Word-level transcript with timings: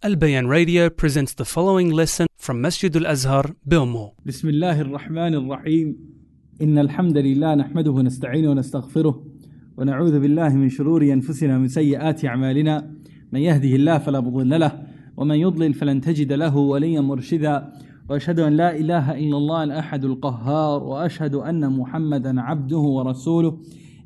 Al 0.00 0.14
Bayan 0.14 0.46
Radio 0.46 0.90
presents 0.90 1.34
the 1.34 1.44
following 1.44 1.90
lesson 1.90 2.28
from 2.36 2.60
Masjid 2.60 2.94
Al 2.96 3.04
Azhar, 3.04 3.56
Belmore. 3.66 4.12
بسم 4.26 4.48
الله 4.48 4.80
الرحمن 4.80 5.34
الرحيم 5.34 5.96
إن 6.62 6.78
الحمد 6.78 7.18
لله 7.18 7.54
نحمده 7.54 7.90
ونستعينه 7.90 8.50
ونستغفره 8.50 9.24
ونعوذ 9.76 10.20
بالله 10.20 10.48
من 10.48 10.68
شرور 10.68 11.02
أنفسنا 11.02 11.56
ومن 11.56 11.68
سيئات 11.68 12.24
أعمالنا 12.24 12.94
من 13.32 13.40
يهده 13.40 13.68
الله 13.68 13.98
فلا 13.98 14.20
مضل 14.20 14.60
له 14.60 14.82
ومن 15.16 15.36
يضلل 15.36 15.74
فلن 15.74 16.00
تجد 16.00 16.32
له 16.32 16.56
وليا 16.56 17.00
مرشدا 17.00 17.72
وأشهد 18.08 18.40
أن 18.40 18.52
لا 18.52 18.76
إله 18.76 19.18
إلا 19.18 19.36
الله 19.36 19.64
الأحد 19.64 20.04
القهار 20.04 20.82
وأشهد 20.82 21.34
أن 21.34 21.72
محمدا 21.72 22.40
عبده 22.40 22.78
ورسوله 22.78 23.58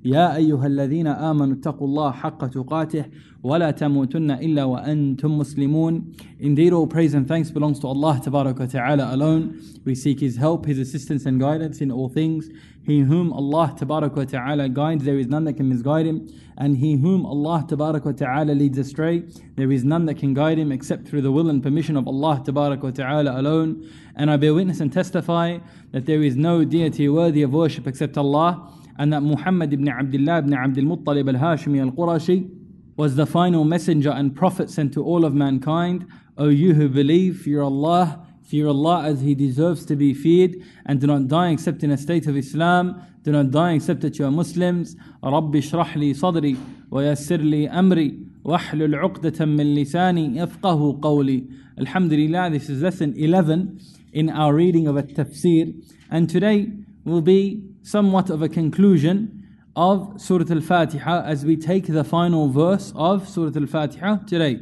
يا 0.06 0.36
أيها 0.36 0.68
الذين 0.68 1.08
آمنوا 1.08 1.56
اتقوا 1.56 1.88
الله 1.88 2.12
حق 2.12 2.48
تقاته 2.48 3.06
ولا 3.44 3.72
تموتن 3.72 4.32
إلا 4.32 4.64
وأنتم 4.64 5.38
مسلمون 5.38 6.04
Indeed 6.40 6.72
all 6.72 6.88
praise 6.88 7.14
and 7.14 7.28
thanks 7.28 7.52
belongs 7.52 7.80
to 7.80 7.88
Allah 7.88 8.22
تبارك 8.24 8.60
وتعالى 8.60 9.14
alone 9.14 9.60
We 9.86 9.96
seek 9.96 10.20
His 10.20 10.38
help, 10.38 10.66
His 10.66 10.80
assistance 10.80 11.26
and 11.26 11.40
guidance 11.40 11.82
in 11.82 11.92
all 11.92 12.10
things 12.10 12.50
He 12.88 13.02
whom 13.02 13.34
Allah 13.34 13.76
تبارك 13.78 14.14
وتعالى 14.16 14.74
guides 14.74 15.04
there 15.04 15.18
is 15.18 15.28
none 15.28 15.44
that 15.44 15.54
can 15.54 15.68
misguide 15.68 16.06
him 16.06 16.30
and 16.58 16.78
he 16.78 16.96
whom 16.96 17.26
Allah 17.26 17.66
تبارك 17.68 18.04
وتعالى 18.04 18.58
leads 18.58 18.78
astray 18.78 19.24
there 19.58 19.72
is 19.72 19.84
none 19.84 20.06
that 20.06 20.16
can 20.16 20.34
guide 20.34 20.58
him 20.58 20.72
except 20.72 21.06
through 21.06 21.22
the 21.22 21.32
will 21.32 21.50
and 21.50 21.62
permission 21.62 21.98
of 21.98 22.08
Allah 22.08 22.42
تبارك 22.46 22.80
وتعالى 22.80 23.38
alone 23.38 23.90
and 24.16 24.32
I 24.32 24.38
bear 24.38 24.54
witness 24.54 24.80
and 24.80 24.94
testify 24.94 25.58
that 25.92 26.06
there 26.06 26.22
is 26.22 26.38
no 26.38 26.64
deity 26.64 27.10
worthy 27.10 27.42
of 27.42 27.52
worship 27.52 27.88
except 27.88 28.18
Allah 28.18 28.72
and 29.02 29.14
that 29.14 29.22
Muhammad 29.22 29.74
ibn 29.74 29.88
Abdullah 29.88 30.40
ibn 30.40 30.54
Abdul 30.54 30.86
Muttalib 30.86 31.34
al-Hashimi 31.34 31.82
al-Qurashi 31.82 32.50
was 32.98 33.16
the 33.16 33.26
final 33.26 33.64
messenger 33.64 34.10
and 34.10 34.36
prophet 34.36 34.70
sent 34.70 34.94
to 34.94 35.04
all 35.04 35.24
of 35.24 35.34
mankind. 35.34 36.08
O 36.38 36.50
you 36.50 36.74
who 36.74 36.90
believe, 36.90 37.42
fear 37.42 37.62
Allah, 37.62 38.26
fear 38.44 38.68
Allah 38.68 39.04
as 39.04 39.22
He 39.22 39.36
deserves 39.36 39.86
to 39.86 39.96
be 39.96 40.14
feared, 40.14 40.56
and 40.86 41.00
do 41.00 41.08
not 41.08 41.28
die 41.28 41.52
except 41.52 41.84
in 41.84 41.92
a 41.92 41.98
state 41.98 42.28
of 42.28 42.36
Islam. 42.36 43.02
Do 43.24 43.32
not 43.32 43.52
die 43.52 43.74
except 43.74 44.02
that 44.02 44.18
you 44.18 44.26
are 44.26 44.32
Muslims. 44.32 44.96
رب 45.24 45.56
اشرح 45.56 45.98
لي 45.98 46.14
صدري 46.14 46.58
ويسر 46.92 47.42
لي 47.42 47.70
أمري 47.70 48.20
واحلل 48.44 48.96
عقدة 48.96 49.46
من 49.46 49.76
لساني 49.76 50.38
يفقه 50.38 51.00
قولي. 51.02 51.48
Alhamdulillah, 51.78 52.50
this 52.52 52.70
is 52.70 52.82
lesson 52.82 53.14
11 53.16 53.80
in 54.14 54.30
our 54.30 54.54
reading 54.54 54.88
of 54.88 54.98
a 54.98 55.04
tafsir, 55.04 55.74
and 56.10 56.30
today 56.30 56.72
will 57.06 57.22
be 57.22 57.64
somewhat 57.84 58.30
of 58.30 58.42
a 58.42 58.50
conclusion 58.50 59.48
of 59.76 60.20
Surah 60.20 60.46
Al 60.50 60.62
Fatiha 60.62 61.24
as 61.26 61.46
we 61.46 61.56
take 61.56 61.88
the 61.88 62.04
final 62.04 62.50
verse 62.50 62.92
of 62.96 63.30
Surah 63.30 63.52
Al 63.56 63.68
Fatiha 63.68 64.18
today, 64.26 64.60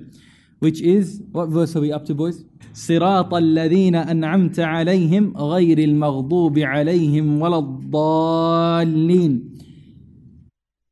which 0.60 0.82
is 0.82 1.22
what 1.32 1.48
verse 1.50 1.76
are 1.76 1.82
we 1.82 1.92
up 1.92 2.06
to, 2.06 2.14
boys? 2.14 2.44
صراط 2.74 3.34
الذين 3.34 3.96
أنعمت 3.96 4.60
عليهم 4.60 5.38
غير 5.38 5.80
المغضوب 5.80 6.60
عليهم 6.60 7.42
ولا 7.42 7.58
الضالين 7.60 9.52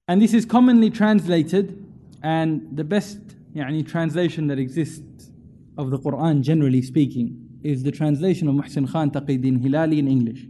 And 0.07 0.21
this 0.21 0.33
is 0.33 0.45
commonly 0.45 0.89
translated 0.89 1.85
and 2.23 2.61
the 2.71 2.83
best 2.85 3.19
يعني, 3.53 3.85
translation 3.85 4.47
that 4.47 4.59
exists 4.59 5.31
of 5.77 5.91
the 5.91 5.99
Quran 5.99 6.41
generally 6.41 6.81
speaking 6.81 7.37
is 7.63 7.83
the 7.83 7.91
translation 7.91 8.47
of 8.47 8.55
Muhsin 8.55 8.89
Khan 8.89 9.11
Taqiddin 9.11 9.61
Hilali 9.61 9.99
in 9.99 10.07
English 10.07 10.45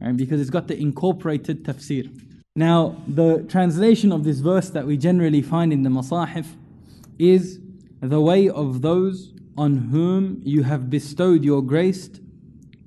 right? 0.00 0.16
because 0.16 0.40
it's 0.40 0.50
got 0.50 0.68
the 0.68 0.78
incorporated 0.78 1.64
tafsir. 1.64 2.10
Now, 2.56 3.00
the 3.06 3.44
translation 3.48 4.10
of 4.10 4.24
this 4.24 4.40
verse 4.40 4.70
that 4.70 4.86
we 4.86 4.96
generally 4.96 5.42
find 5.42 5.72
in 5.72 5.82
the 5.82 5.90
Masahif 5.90 6.46
is 7.18 7.60
the 8.00 8.20
way 8.20 8.48
of 8.48 8.82
those 8.82 9.32
on 9.56 9.76
whom 9.90 10.40
you 10.44 10.62
have 10.62 10.88
bestowed 10.90 11.44
your 11.44 11.62
grace, 11.62 12.08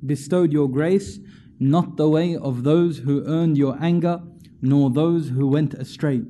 bestowed 0.05 0.51
your 0.51 0.69
grace, 0.69 1.19
not 1.59 1.97
the 1.97 2.09
way 2.09 2.35
of 2.35 2.63
those 2.63 2.99
who 2.99 3.23
earned 3.25 3.57
your 3.57 3.77
anger, 3.81 4.21
nor 4.61 4.89
those 4.89 5.29
who 5.29 5.47
went 5.47 5.73
astray. 5.73 6.23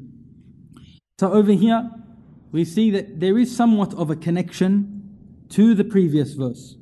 So 1.20 1.32
over 1.32 1.52
here, 1.52 1.90
we 2.52 2.66
see 2.66 2.92
that 2.92 3.20
there 3.20 3.38
is 3.38 3.56
somewhat 3.56 3.94
of 3.94 4.10
a 4.10 4.16
connection 4.16 5.18
to 5.50 5.74
the 5.74 5.84
previous 5.84 6.34
verse. 6.34 6.76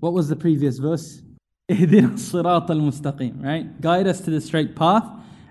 What 0.00 0.12
was 0.12 0.28
the 0.28 0.36
previous 0.36 0.78
verse? 0.78 1.22
اهدنا 1.71 2.13
الصراط 2.13 2.71
المستقيم 2.71 3.33
right 3.41 3.81
guide 3.81 4.05
us 4.05 4.19
to 4.19 4.29
the 4.29 4.41
straight 4.41 4.75
path 4.75 5.05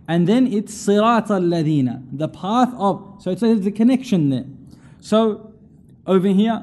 and 0.08 0.26
then 0.26 0.46
it's 0.46 0.86
صراط 0.86 1.30
الذين 1.30 2.18
the 2.18 2.28
path 2.28 2.74
of 2.74 3.16
so 3.18 3.30
it's 3.30 3.40
there's 3.40 3.66
a 3.66 3.70
connection 3.70 4.28
there 4.28 4.44
so 5.00 5.52
over 6.06 6.28
here 6.28 6.62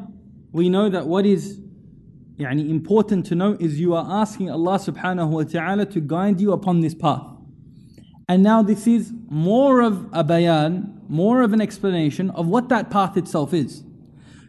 we 0.51 0.69
know 0.69 0.87
that 0.87 1.07
what 1.07 1.25
is 1.25 1.59
يعني 2.39 2.69
important 2.69 3.25
to 3.25 3.33
know 3.33 3.57
is 3.59 3.79
you 3.79 3.95
are 3.95 4.05
asking 4.21 4.51
Allah 4.51 4.77
subhanahu 4.77 5.29
wa 5.29 5.43
ta'ala 5.43 5.85
to 5.87 5.99
guide 5.99 6.39
you 6.39 6.53
upon 6.53 6.81
this 6.81 6.93
path 6.93 7.25
and 8.27 8.43
now 8.43 8.61
this 8.61 8.85
is 8.85 9.11
more 9.29 9.81
of 9.81 10.07
a 10.13 10.23
bayan 10.23 11.01
more 11.09 11.41
of 11.41 11.53
an 11.53 11.61
explanation 11.61 12.29
of 12.31 12.45
what 12.45 12.69
that 12.69 12.91
path 12.91 13.17
itself 13.17 13.51
is 13.51 13.83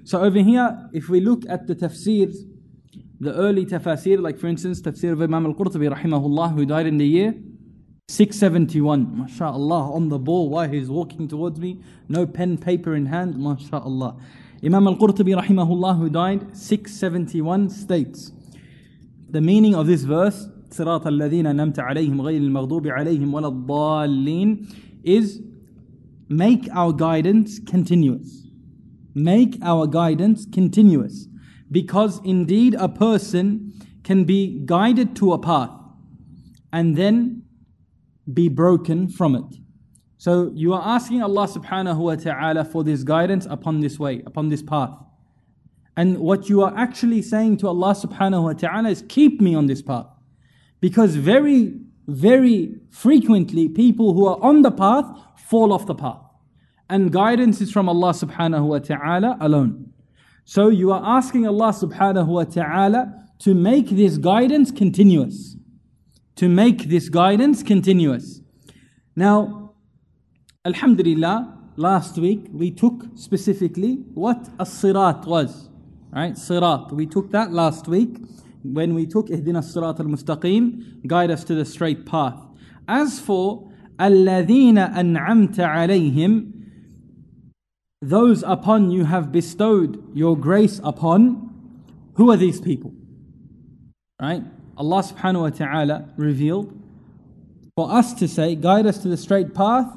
so 0.04 0.20
over 0.20 0.40
here 0.40 0.90
if 0.92 1.08
we 1.08 1.20
look 1.20 1.42
at 1.48 1.66
the 1.66 1.74
tafsirs 1.74 2.36
the 3.20 3.34
early 3.34 3.66
tafsir, 3.66 4.20
like 4.20 4.38
for 4.38 4.46
instance, 4.46 4.80
tafsir 4.80 5.12
of 5.12 5.22
Imam 5.22 5.46
al-Qurtubi 5.46 5.92
rahimahullah, 5.94 6.54
who 6.54 6.64
died 6.64 6.86
in 6.86 6.98
the 6.98 7.06
year 7.06 7.34
671. 8.08 9.28
MashaAllah, 9.28 9.94
on 9.94 10.08
the 10.08 10.18
ball 10.18 10.48
while 10.48 10.68
he's 10.68 10.88
walking 10.88 11.28
towards 11.28 11.60
me, 11.60 11.80
no 12.08 12.26
pen, 12.26 12.58
paper 12.58 12.94
in 12.94 13.06
hand, 13.06 13.34
MashaAllah. 13.34 14.20
Imam 14.64 14.86
al-Qurtubi 14.88 15.40
rahimahullah, 15.40 15.98
who 15.98 16.08
died 16.10 16.56
671, 16.56 17.70
states, 17.70 18.32
the 19.28 19.40
meaning 19.40 19.74
of 19.74 19.86
this 19.86 20.02
verse, 20.02 20.48
صراط 20.70 21.06
الذين 21.06 21.56
نمت 21.56 21.78
عليهم 21.78 22.20
غير 22.20 22.40
المغضوب 22.40 22.86
عليهم 22.86 23.34
ولا 23.34 23.48
الضالين 23.48 24.66
is 25.02 25.40
make 26.28 26.68
our 26.72 26.92
guidance 26.92 27.58
continuous. 27.58 28.46
Make 29.14 29.58
our 29.62 29.88
guidance 29.88 30.46
continuous 30.46 31.26
because 31.75 32.21
indeed 32.23 32.73
a 32.79 32.87
person 32.87 33.73
can 34.05 34.23
be 34.23 34.61
guided 34.63 35.13
to 35.13 35.33
a 35.33 35.37
path 35.37 35.71
and 36.71 36.95
then 36.95 37.43
be 38.33 38.47
broken 38.47 39.09
from 39.09 39.35
it. 39.35 39.57
So 40.17 40.53
you 40.55 40.71
are 40.71 40.81
asking 40.81 41.21
Allah 41.21 41.49
subhanahu 41.49 41.97
wa 41.97 42.15
ta'ala 42.15 42.63
for 42.63 42.85
this 42.85 43.03
guidance 43.03 43.45
upon 43.49 43.81
this 43.81 43.99
way, 43.99 44.23
upon 44.25 44.47
this 44.47 44.63
path. 44.63 44.91
And 45.97 46.19
what 46.19 46.47
you 46.47 46.63
are 46.63 46.73
actually 46.77 47.21
saying 47.21 47.57
to 47.57 47.67
Allah 47.67 47.93
subhanahu 47.93 48.43
wa 48.43 48.53
ta'ala 48.53 48.87
is 48.91 49.03
keep 49.09 49.41
me 49.41 49.53
on 49.53 49.65
this 49.65 49.81
path. 49.81 50.07
Because 50.79 51.17
very, 51.17 51.77
very 52.07 52.75
frequently 52.89 53.67
people 53.67 54.13
who 54.13 54.25
are 54.27 54.39
on 54.41 54.61
the 54.61 54.71
path 54.71 55.07
fall 55.35 55.73
off 55.73 55.85
the 55.87 55.95
path. 55.95 56.23
And 56.89 57.11
guidance 57.11 57.59
is 57.59 57.69
from 57.69 57.89
Allah 57.89 58.11
subhanahu 58.11 58.65
wa 58.65 58.79
ta'ala 58.79 59.35
alone. 59.41 59.91
So 60.47 60.69
you 60.69 60.91
are 60.91 61.01
asking 61.03 61.47
Allah 61.47 61.73
subhanahu 61.73 62.27
wa 62.27 62.43
ta'ala 62.43 63.27
to 63.39 63.55
make 63.55 63.89
this 63.89 64.19
guidance 64.19 64.69
continuous. 64.69 65.57
To 66.35 66.47
make 66.47 66.83
this 66.83 67.09
guidance 67.09 67.63
continuous. 67.63 68.41
Now, 69.15 69.73
Alhamdulillah, 70.63 71.71
last 71.77 72.17
week 72.19 72.45
we 72.51 72.69
took 72.69 73.05
specifically 73.15 74.03
what 74.13 74.47
a 74.59 74.65
sirat 74.67 75.25
was. 75.25 75.69
Right? 76.11 76.35
Sirat. 76.35 76.91
We 76.91 77.07
took 77.07 77.31
that 77.31 77.51
last 77.51 77.87
week 77.87 78.17
when 78.61 78.93
we 78.93 79.07
took 79.07 79.27
Ihdina 79.27 79.63
Sirat 79.63 79.99
al 79.99 80.05
Mustaqim, 80.05 81.07
guide 81.07 81.31
us 81.31 81.43
to 81.45 81.55
the 81.55 81.65
straight 81.65 82.05
path. 82.05 82.39
As 82.87 83.19
for 83.19 83.71
Alladina 83.97 84.93
an'amta 84.93 85.65
alayhim, 85.65 86.54
those 88.01 88.43
upon 88.43 88.91
you 88.91 89.05
have 89.05 89.31
bestowed 89.31 90.15
your 90.15 90.37
grace 90.37 90.79
upon, 90.83 91.51
who 92.15 92.31
are 92.31 92.37
these 92.37 92.59
people? 92.61 92.93
Right? 94.21 94.43
Allah 94.77 95.03
subhanahu 95.03 95.41
wa 95.41 95.49
ta'ala 95.49 96.09
revealed 96.17 96.81
for 97.75 97.91
us 97.91 98.13
to 98.13 98.27
say, 98.27 98.55
guide 98.55 98.85
us 98.85 98.99
to 98.99 99.07
the 99.07 99.17
straight 99.17 99.53
path, 99.53 99.87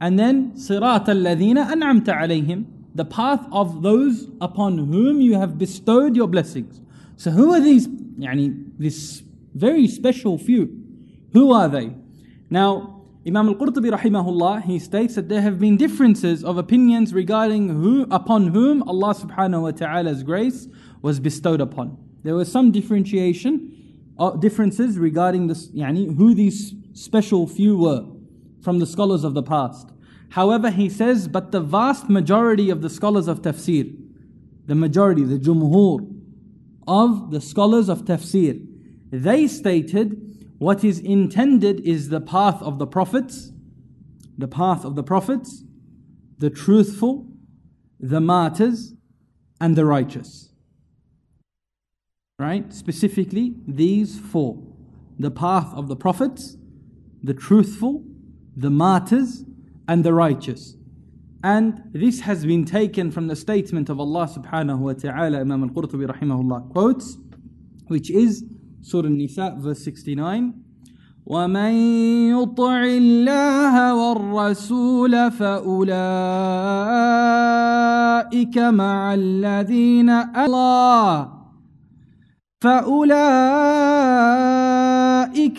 and 0.00 0.18
then 0.18 0.52
sirat 0.52 1.06
alladhina 1.06 1.70
an'amta 1.70 2.14
alayhim, 2.16 2.64
the 2.94 3.04
path 3.04 3.46
of 3.52 3.82
those 3.82 4.28
upon 4.40 4.78
whom 4.78 5.20
you 5.20 5.34
have 5.34 5.58
bestowed 5.58 6.16
your 6.16 6.26
blessings. 6.26 6.80
So 7.16 7.30
who 7.30 7.52
are 7.52 7.60
these, 7.60 7.86
yani, 7.86 8.72
this 8.78 9.22
very 9.54 9.86
special 9.86 10.38
few? 10.38 10.82
Who 11.32 11.52
are 11.52 11.68
they? 11.68 11.94
Now, 12.48 12.99
Imam 13.26 13.48
al-Qurtubi 13.48 13.90
rahimahullah, 13.90 14.62
he 14.62 14.78
states 14.78 15.14
that 15.14 15.28
there 15.28 15.42
have 15.42 15.58
been 15.58 15.76
differences 15.76 16.42
of 16.42 16.56
opinions 16.56 17.12
regarding 17.12 17.68
who 17.68 18.06
upon 18.10 18.48
whom 18.48 18.82
Allah 18.84 19.14
subhanahu 19.14 19.62
wa 19.62 19.70
ta'ala's 19.72 20.22
grace 20.22 20.68
was 21.02 21.20
bestowed 21.20 21.60
upon. 21.60 21.98
There 22.22 22.34
was 22.34 22.50
some 22.50 22.70
differentiation, 22.70 24.14
uh, 24.18 24.30
differences 24.30 24.98
regarding 24.98 25.48
this, 25.48 25.68
yani, 25.68 26.16
who 26.16 26.34
these 26.34 26.74
special 26.94 27.46
few 27.46 27.76
were 27.76 28.06
from 28.62 28.78
the 28.78 28.86
scholars 28.86 29.22
of 29.22 29.34
the 29.34 29.42
past. 29.42 29.90
However, 30.30 30.70
he 30.70 30.88
says, 30.88 31.28
but 31.28 31.52
the 31.52 31.60
vast 31.60 32.08
majority 32.08 32.70
of 32.70 32.80
the 32.80 32.88
scholars 32.88 33.28
of 33.28 33.42
tafsir, 33.42 33.94
the 34.64 34.74
majority, 34.74 35.24
the 35.24 35.38
jumhur 35.38 36.08
of 36.88 37.30
the 37.32 37.40
scholars 37.42 37.90
of 37.90 38.06
tafsir, 38.06 38.66
they 39.10 39.46
stated 39.46 40.29
what 40.60 40.84
is 40.84 40.98
intended 40.98 41.80
is 41.86 42.10
the 42.10 42.20
path 42.20 42.60
of 42.60 42.78
the 42.78 42.86
prophets, 42.86 43.50
the 44.36 44.46
path 44.46 44.84
of 44.84 44.94
the 44.94 45.02
prophets, 45.02 45.64
the 46.36 46.50
truthful, 46.50 47.26
the 47.98 48.20
martyrs, 48.20 48.92
and 49.58 49.74
the 49.74 49.86
righteous. 49.86 50.52
Right? 52.38 52.70
Specifically, 52.74 53.54
these 53.66 54.20
four 54.20 54.62
the 55.18 55.30
path 55.30 55.72
of 55.72 55.88
the 55.88 55.96
prophets, 55.96 56.58
the 57.22 57.34
truthful, 57.34 58.04
the 58.54 58.70
martyrs, 58.70 59.44
and 59.88 60.04
the 60.04 60.12
righteous. 60.12 60.76
And 61.42 61.84
this 61.92 62.20
has 62.20 62.44
been 62.44 62.66
taken 62.66 63.10
from 63.10 63.28
the 63.28 63.36
statement 63.36 63.88
of 63.88 63.98
Allah 63.98 64.28
subhanahu 64.28 64.78
wa 64.78 64.92
ta'ala, 64.92 65.40
Imam 65.40 65.62
al-Qurtubi 65.62 66.06
rahimahullah 66.06 66.70
quotes, 66.70 67.16
which 67.86 68.10
is 68.10 68.44
Surah 68.82 69.08
Nisa 69.08 69.54
verse 69.58 69.84
69. 69.84 70.70
ومن 71.30 71.72
يطع 72.34 72.84
الله 72.84 73.94
والرسول 73.94 75.30
فأولئك 75.30 75.88
مع 78.58 79.14
الذين 79.14 80.10
الله 80.10 81.28
فأولئك 82.60 83.20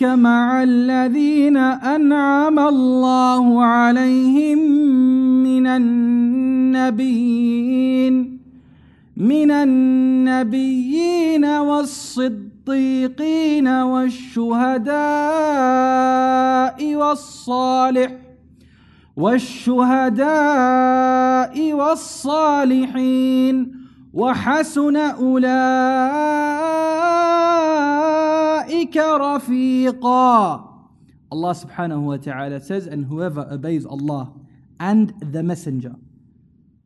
مع 0.04 0.62
الذين 0.62 1.56
أنعم 1.56 2.58
الله 2.58 3.64
عليهم 3.64 4.58
من 5.42 5.66
النبيين 5.66 7.32
من 9.16 9.50
النبيين 9.50 11.44
والصديقين 11.44 12.08
والشهداء 13.68 14.92
والصالح 16.96 18.12
والشهداء 19.16 20.32
والصالحين 21.72 23.56
وحسن 24.12 24.96
أولئك 24.96 25.46
رفيقا. 28.96 30.68
الله 31.32 31.52
سبحانه 31.52 32.08
وتعالى 32.08 32.60
says 32.60 32.86
and 32.86 33.04
whoever 33.06 33.46
obeys 33.50 33.84
Allah 33.86 34.32
and 34.80 35.14
the 35.20 35.42
messenger 35.42 35.94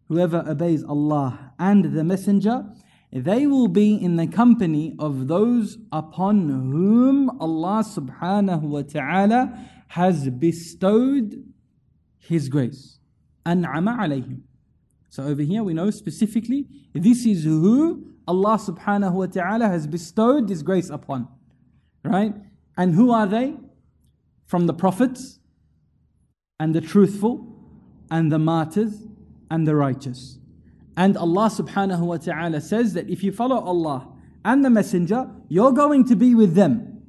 whoever 0.08 0.44
obeys 0.46 0.84
Allah 0.84 1.45
and 1.58 1.96
the 1.96 2.04
messenger 2.04 2.64
they 3.12 3.46
will 3.46 3.68
be 3.68 3.94
in 3.94 4.16
the 4.16 4.26
company 4.26 4.94
of 4.98 5.28
those 5.28 5.78
upon 5.92 6.48
whom 6.48 7.30
Allah 7.40 7.82
subhanahu 7.84 8.62
wa 8.62 8.82
ta'ala 8.82 9.68
has 9.88 10.28
bestowed 10.28 11.44
His 12.18 12.48
grace. 12.48 12.98
An'ama 13.46 13.98
alayhim. 14.00 14.40
So 15.08 15.22
over 15.22 15.42
here 15.42 15.62
we 15.62 15.72
know 15.72 15.90
specifically 15.90 16.66
this 16.92 17.24
is 17.24 17.44
who 17.44 18.06
Allah 18.28 18.58
subhanahu 18.58 19.12
wa 19.12 19.26
ta'ala 19.26 19.68
has 19.68 19.86
bestowed 19.86 20.48
this 20.48 20.62
grace 20.62 20.90
upon. 20.90 21.28
Right? 22.04 22.34
And 22.76 22.94
who 22.94 23.12
are 23.12 23.26
they? 23.26 23.54
From 24.44 24.66
the 24.66 24.74
prophets 24.74 25.38
and 26.60 26.74
the 26.74 26.80
truthful 26.80 27.46
and 28.10 28.30
the 28.30 28.38
martyrs 28.38 29.06
and 29.50 29.66
the 29.66 29.74
righteous. 29.74 30.38
And 30.96 31.16
Allah 31.16 31.50
subhanahu 31.50 32.00
wa 32.00 32.16
ta'ala 32.16 32.60
says 32.60 32.94
that 32.94 33.10
if 33.10 33.22
you 33.22 33.30
follow 33.32 33.58
Allah 33.58 34.08
and 34.44 34.64
the 34.64 34.70
Messenger, 34.70 35.30
you're 35.48 35.72
going 35.72 36.04
to 36.06 36.16
be 36.16 36.34
with 36.34 36.54
them. 36.54 37.02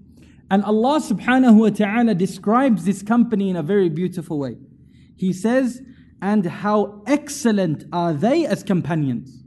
And 0.49 0.63
Allah 0.63 0.99
subhanahu 0.99 1.57
wa 1.57 1.69
ta'ala 1.69 2.15
describes 2.15 2.85
this 2.85 3.01
company 3.01 3.49
in 3.49 3.55
a 3.55 3.63
very 3.63 3.89
beautiful 3.89 4.39
way. 4.39 4.57
He 5.15 5.33
says, 5.33 5.81
and 6.21 6.45
how 6.45 7.03
excellent 7.05 7.85
are 7.93 8.13
they 8.13 8.45
as 8.45 8.63
companions. 8.63 9.43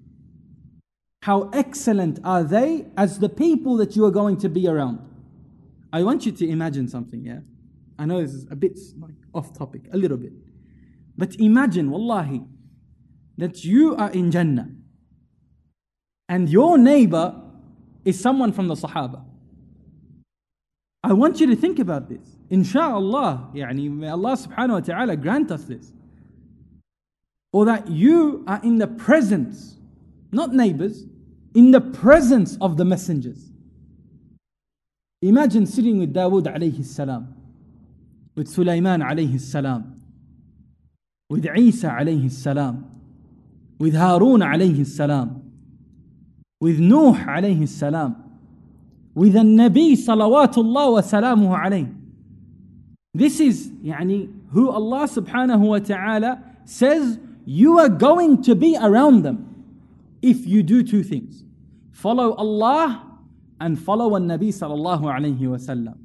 How 1.23 1.51
excellent 1.53 2.19
are 2.25 2.43
they 2.43 2.87
as 2.97 3.19
the 3.19 3.29
people 3.29 3.77
that 3.77 3.95
you 3.97 4.05
are 4.07 4.11
going 4.11 4.39
to 4.39 4.49
be 4.49 4.67
around. 4.67 5.01
I 5.93 6.03
want 6.03 6.25
you 6.25 6.33
to 6.33 6.49
imagine 6.49 6.89
something, 6.89 7.25
yeah? 7.25 7.41
I 7.99 8.07
know 8.07 8.23
this 8.23 8.33
is 8.33 8.47
a 8.51 8.57
bit 8.57 8.79
like 8.99 9.15
off 9.35 9.53
topic, 9.57 9.83
a 9.93 9.97
little 9.99 10.17
bit. 10.17 10.33
But 11.19 11.35
imagine, 11.35 11.91
wallahi, 11.91 12.43
that 13.41 13.65
you 13.65 13.97
are 13.97 14.11
in 14.11 14.31
Jannah 14.31 14.69
and 16.29 16.49
your 16.49 16.79
neighbor 16.79 17.41
is 18.05 18.21
someone 18.21 18.53
from 18.53 18.69
the 18.69 18.75
Sahaba. 18.75 19.25
I 21.03 21.13
want 21.15 21.41
you 21.41 21.47
to 21.47 21.57
think 21.57 21.79
about 21.79 22.09
this. 22.09 22.21
Insha'Allah, 22.51 23.55
yani, 23.55 23.91
may 23.91 24.09
Allah 24.09 24.33
subhanahu 24.37 24.71
wa 24.73 24.81
ta'ala 24.81 25.17
grant 25.17 25.51
us 25.51 25.65
this 25.65 25.93
or 27.53 27.65
that 27.65 27.89
you 27.89 28.45
are 28.47 28.61
in 28.63 28.79
the 28.79 28.87
presence, 28.87 29.77
not 30.31 30.53
neighbors, 30.53 31.05
in 31.55 31.71
the 31.71 31.81
presence 31.81 32.57
of 32.61 32.77
the 32.77 32.85
messengers. 32.85 33.51
Imagine 35.23 35.67
sitting 35.67 35.99
with 35.99 36.15
Dawood 36.15 36.45
alayhi 36.45 36.85
salam, 36.85 37.35
with 38.37 38.49
Sulaiman 38.49 39.01
alayhi 39.01 39.41
salam, 39.41 40.01
with 41.29 41.45
Isa 41.47 41.89
alayhi 41.89 42.31
salam, 42.31 43.00
with 43.80 43.94
Harun 43.94 44.42
alayhi 44.42 44.86
salam, 44.86 45.42
with 46.60 46.80
Nuh 46.80 47.14
alayhi 47.14 47.68
salam, 47.68 48.16
with 49.14 49.34
the 49.34 49.40
Nabi 49.40 49.94
salawatullah 49.94 50.94
wa 50.94 51.02
salamuhu 51.02 51.64
alayhi. 51.64 51.96
This 53.14 53.40
is 53.40 53.70
يعني, 53.84 54.32
who 54.52 54.70
Allah 54.70 55.08
subhanahu 55.08 55.60
wa 55.60 55.80
ta'ala 55.80 56.44
says 56.66 57.18
you 57.46 57.80
are 57.80 57.90
going 57.90 58.42
to 58.44 58.56
be 58.56 58.78
around 58.82 59.24
them 59.24 59.66
if 60.22 60.46
you 60.46 60.64
do 60.64 60.84
two 60.84 61.04
things 61.04 61.44
follow 61.92 62.34
Allah 62.34 63.18
and 63.60 63.80
follow 63.80 64.16
a 64.16 64.20
Nabi 64.20 64.50
sallallahu 64.50 65.04
alayhi 65.04 65.40
wasallam. 65.40 65.98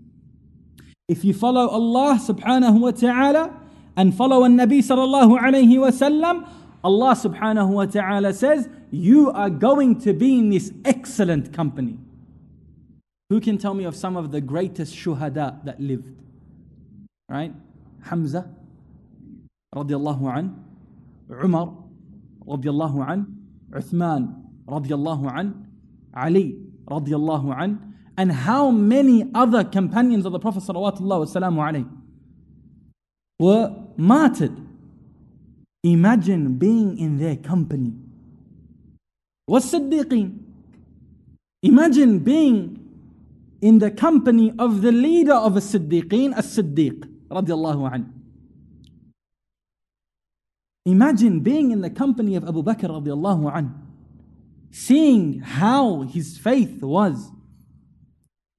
If 1.09 1.25
you 1.25 1.35
follow 1.35 1.69
Allah 1.69 2.19
subhanahu 2.23 2.81
wa 2.81 2.93
ta'ala 2.93 3.61
and 3.97 4.15
follow 4.15 4.45
a 4.45 4.49
Nabi 4.49 4.79
sallallahu 4.79 5.39
alayhi 5.41 5.77
wasallam, 5.77 6.49
Allah 6.86 7.16
subhanahu 7.16 7.70
wa 7.70 7.86
ta'ala 7.88 8.32
says, 8.32 8.70
You 8.92 9.32
are 9.32 9.50
going 9.50 10.00
to 10.02 10.14
be 10.14 10.38
in 10.38 10.52
this 10.52 10.72
excellent 10.86 11.52
company. 11.52 11.98
Who 13.30 13.42
can 13.42 13.58
tell 13.58 13.74
me 13.74 13.86
of 13.86 13.96
some 13.96 14.16
of 14.16 14.32
the 14.32 14.40
greatest 14.40 14.96
shuhada 14.96 15.66
that 15.66 15.80
lived? 15.80 16.16
Right? 17.28 17.52
Hamza 18.04 18.48
radiallahu 19.76 20.38
an, 20.38 20.64
Umar 21.32 21.76
radiallahu 22.46 23.10
an, 23.10 23.36
Uthman 23.72 24.44
radiallahu 24.68 25.36
an, 25.36 25.68
Ali 26.16 26.56
radiallahu 26.86 27.60
an, 27.60 27.96
and 28.16 28.32
how 28.32 28.70
many 28.70 29.32
other 29.34 29.64
companions 29.64 30.28
of 30.28 30.34
the 30.34 30.40
Prophet 30.40 30.62
sallallahu 30.62 31.02
alayhi 31.02 31.90
were 33.40 33.76
martyred 33.98 34.65
imagine 35.85 36.55
being 36.59 36.99
in 36.99 37.19
their 37.19 37.37
company 37.37 37.93
والصديقين 39.51 40.39
imagine 41.63 42.19
being 42.19 42.79
in 43.61 43.79
the 43.79 43.91
company 43.91 44.53
of 44.59 44.83
the 44.83 44.93
leader 44.93 45.35
of 45.35 45.55
the 45.55 45.61
Siddiqeen 45.61 46.35
الصديق 46.37 47.09
رضي 47.31 47.53
الله 47.53 47.89
عنه 47.89 48.21
Imagine 50.87 51.41
being 51.41 51.73
in 51.73 51.83
the 51.83 51.91
company 51.91 52.37
of 52.37 52.45
Abu 52.45 52.63
Bakr 52.63 52.89
radiallahu 52.89 53.53
anhu, 53.53 53.75
seeing 54.71 55.41
how 55.41 56.03
his 56.03 56.39
faith 56.39 56.83
was. 56.83 57.31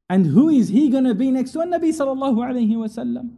And 0.08 0.28
who 0.28 0.50
is 0.50 0.68
he 0.70 0.90
going 0.90 1.06
to 1.06 1.16
be 1.16 1.32
next 1.32 1.52
to? 1.54 1.60
Nabi 1.60 1.90
sallallahu 1.90 2.38
alayhi 2.38 2.74
wasallam. 2.74 3.32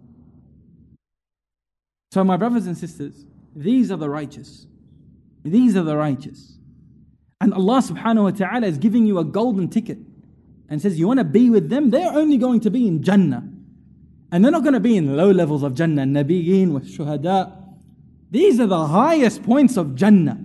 So, 2.12 2.24
my 2.24 2.36
brothers 2.36 2.68
and 2.68 2.78
sisters, 2.78 3.26
these 3.63 3.91
are 3.91 3.97
the 3.97 4.09
righteous. 4.09 4.67
These 5.45 5.77
are 5.77 5.83
the 5.83 5.97
righteous. 5.97 6.59
And 7.41 7.55
Allah 7.55 7.81
subhanahu 7.81 8.23
wa 8.25 8.31
ta'ala 8.31 8.67
is 8.67 8.79
giving 8.79 9.07
you 9.07 9.19
a 9.19 9.25
golden 9.25 9.69
ticket 9.69 9.99
and 10.69 10.83
says, 10.83 10.99
You 10.99 11.07
want 11.07 11.19
to 11.19 11.25
be 11.25 11.51
with 11.51 11.69
them? 11.71 11.91
They're 11.91 12.13
only 12.13 12.37
going 12.37 12.61
to 12.61 12.71
be 12.71 12.87
in 12.87 13.03
Jannah. 13.03 13.49
And 14.31 14.45
they're 14.45 14.53
not 14.53 14.63
going 14.63 14.75
to 14.75 14.81
be 14.81 14.97
in 14.97 15.17
low 15.17 15.31
levels 15.31 15.63
of 15.63 15.75
Jannah, 15.75 16.05
Nabiyin, 16.05 16.73
with 16.73 16.87
shuhada, 16.87 17.59
these 18.31 18.61
are 18.61 18.67
the 18.67 18.87
highest 18.87 19.43
points 19.43 19.77
of 19.77 19.95
Jannah. 19.95 20.45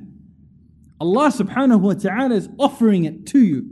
Allah 0.99 1.29
subhanahu 1.29 1.81
wa 1.81 1.93
ta'ala 1.93 2.35
is 2.35 2.49
offering 2.57 3.03
it 3.05 3.25
to 3.27 3.39
you 3.39 3.69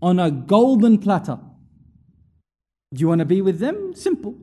on 0.00 0.20
a 0.20 0.30
golden 0.30 0.98
platter. 0.98 1.40
Do 2.92 3.00
you 3.00 3.08
want 3.08 3.20
to 3.20 3.24
be 3.24 3.42
with 3.42 3.58
them? 3.58 3.94
Simple. 3.94 4.36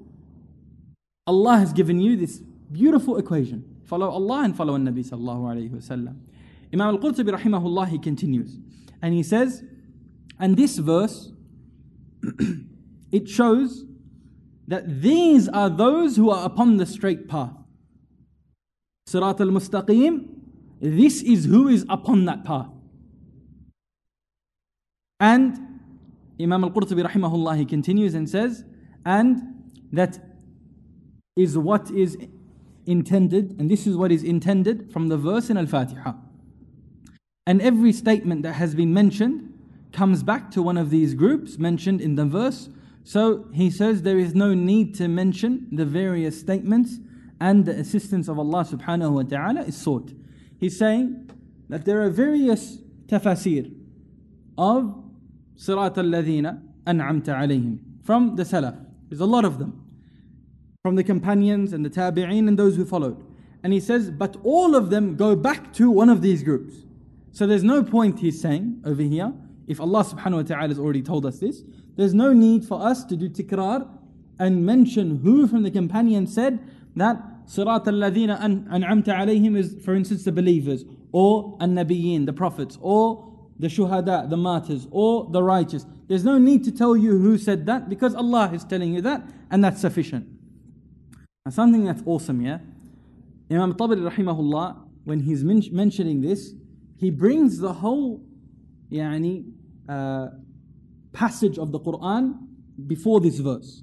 Allah 1.26 1.58
has 1.58 1.72
given 1.72 2.02
you 2.02 2.18
this 2.18 2.40
beautiful 2.72 3.18
equation. 3.18 3.64
Follow 3.92 4.10
Allah 4.10 4.44
and 4.46 4.56
follow 4.56 4.78
Nabi 4.78 5.06
sallallahu 5.06 5.52
alayhi 5.52 5.70
wasallam. 5.70 6.16
Imam 6.74 6.96
al-Qurtubi 6.96 7.38
rahimahullah, 7.38 7.90
he 7.90 8.00
continues. 8.00 8.58
And 9.02 9.14
he 9.14 9.22
says, 9.22 9.66
and 10.40 10.56
this 10.56 10.78
verse, 10.78 11.34
it 13.12 13.28
shows 13.28 13.84
that 14.66 15.02
these 15.02 15.50
are 15.50 15.70
those 15.70 16.16
who 16.16 16.30
are 16.30 16.46
upon 16.46 16.78
the 16.78 16.86
straight 16.86 17.28
path. 17.28 17.52
Sirat 19.10 19.42
al-Mustaqim, 19.42 20.26
this 20.80 21.22
is 21.22 21.44
who 21.44 21.68
is 21.68 21.86
upon 21.90 22.24
that 22.24 22.46
path. 22.46 22.70
And 25.20 25.82
Imam 26.40 26.64
al-Qurtubi 26.64 27.06
rahimahullah, 27.06 27.58
he 27.58 27.66
continues 27.66 28.14
and 28.14 28.30
says, 28.30 28.64
and 29.06 29.42
that 29.92 30.18
is 31.36 31.58
what 31.58 31.92
is 31.92 32.16
intended, 32.92 33.56
and 33.60 33.70
this 33.70 33.88
is 33.88 33.96
what 33.96 34.12
is 34.12 34.24
intended 34.24 34.92
from 34.92 35.08
the 35.08 35.18
verse 35.18 35.50
in 35.50 35.58
Al-Fatiha. 35.58 36.14
And 37.48 37.62
every 37.62 37.92
statement 37.94 38.44
that 38.44 38.54
has 38.54 38.76
been 38.76 38.94
mentioned 38.94 39.52
comes 39.92 40.24
back 40.24 40.52
to 40.52 40.62
one 40.62 40.78
of 40.78 40.90
these 40.90 41.14
groups 41.14 41.58
mentioned 41.58 42.02
in 42.02 42.16
the 42.16 42.26
verse. 42.26 42.70
So 43.04 43.48
he 43.54 43.70
says 43.70 44.04
there 44.04 44.20
is 44.20 44.36
no 44.36 44.54
need 44.54 44.96
to 44.96 45.08
mention 45.08 45.68
the 45.72 45.86
various 45.86 46.40
statements 46.40 47.00
and 47.40 47.66
the 47.66 47.72
assistance 47.72 48.28
of 48.28 48.38
Allah 48.38 48.64
subhanahu 48.64 49.12
wa 49.12 49.24
ta'ala 49.24 49.62
is 49.62 49.76
sought. 49.76 50.12
He's 50.60 50.78
saying 50.78 51.32
that 51.70 51.86
there 51.86 52.02
are 52.04 52.10
various 52.10 52.78
tafasir 53.08 53.74
of 54.58 55.04
Sirat 55.58 55.98
al-Ladhina 55.98 56.62
an'amta 56.86 57.30
alayhim 57.30 57.80
from 58.04 58.36
the 58.36 58.44
Salaf. 58.44 58.78
There's 59.10 59.22
a 59.22 59.26
lot 59.26 59.46
of 59.46 59.58
them. 59.58 59.81
From 60.84 60.96
the 60.96 61.04
companions 61.04 61.74
and 61.74 61.86
the 61.86 61.92
tabi'een 61.92 62.48
and 62.48 62.58
those 62.58 62.76
who 62.76 62.86
followed. 62.86 63.24
And 63.62 63.72
he 63.72 63.80
says, 63.80 64.10
but 64.10 64.36
all 64.44 64.74
of 64.74 64.90
them 64.90 65.16
go 65.16 65.36
back 65.36 65.72
to 65.74 65.92
one 65.92 66.10
of 66.10 66.24
these 66.24 66.42
groups. 66.42 66.74
So 67.32 67.46
there's 67.46 67.64
no 67.64 67.84
point, 67.84 68.20
he's 68.20 68.42
saying 68.42 68.82
over 68.84 69.04
here, 69.04 69.32
if 69.68 69.80
Allah 69.80 70.04
subhanahu 70.04 70.38
wa 70.38 70.42
ta'ala 70.42 70.70
has 70.70 70.80
already 70.80 71.04
told 71.04 71.28
us 71.28 71.38
this, 71.38 71.62
there's 71.98 72.16
no 72.16 72.34
need 72.34 72.66
for 72.66 72.82
us 72.82 73.04
to 73.06 73.16
do 73.16 73.30
tikrar 73.30 73.88
and 74.40 74.66
mention 74.66 75.20
who 75.20 75.48
from 75.48 75.62
the 75.62 75.70
companions 75.70 76.34
said 76.34 76.58
that 76.96 77.18
Sirat 77.46 77.86
al-Ladina 77.86 78.42
an'amta 78.42 79.10
alayhim 79.10 79.56
is, 79.56 79.76
for 79.86 79.94
instance, 79.94 80.24
the 80.24 80.32
believers, 80.32 80.84
or 81.12 81.58
an-nabiyyin, 81.60 82.26
the 82.26 82.34
prophets, 82.34 82.80
or 82.82 83.32
the 83.60 83.68
shuhada, 83.68 84.28
the 84.32 84.38
martyrs, 84.38 84.88
or 84.90 85.30
the 85.30 85.44
righteous. 85.44 85.86
There's 86.08 86.26
no 86.26 86.40
need 86.40 86.64
to 86.64 86.72
tell 86.72 86.98
you 86.98 87.20
who 87.20 87.38
said 87.38 87.68
that 87.68 87.88
because 87.88 88.16
Allah 88.16 88.50
is 88.52 88.64
telling 88.64 88.96
you 88.96 89.02
that, 89.02 89.22
and 89.52 89.64
that's 89.64 89.80
sufficient. 89.80 90.28
And 91.46 91.54
something 91.54 91.86
that's 91.86 92.04
awesome 92.06 92.40
here, 92.40 92.62
Imam 93.50 93.74
Tabari 93.74 94.08
rahimahullah, 94.10 94.78
when 95.06 95.22
he's 95.22 95.44
men- 95.44 95.64
mentioning 95.72 96.22
this, 96.22 96.54
he 96.98 97.10
brings 97.10 97.58
the 97.58 97.74
whole 97.74 98.24
yani, 98.92 99.52
uh, 99.90 100.28
passage 101.14 101.58
of 101.58 101.72
the 101.72 101.80
Quran 101.80 102.38
before 102.86 103.20
this 103.20 103.40
verse. 103.40 103.82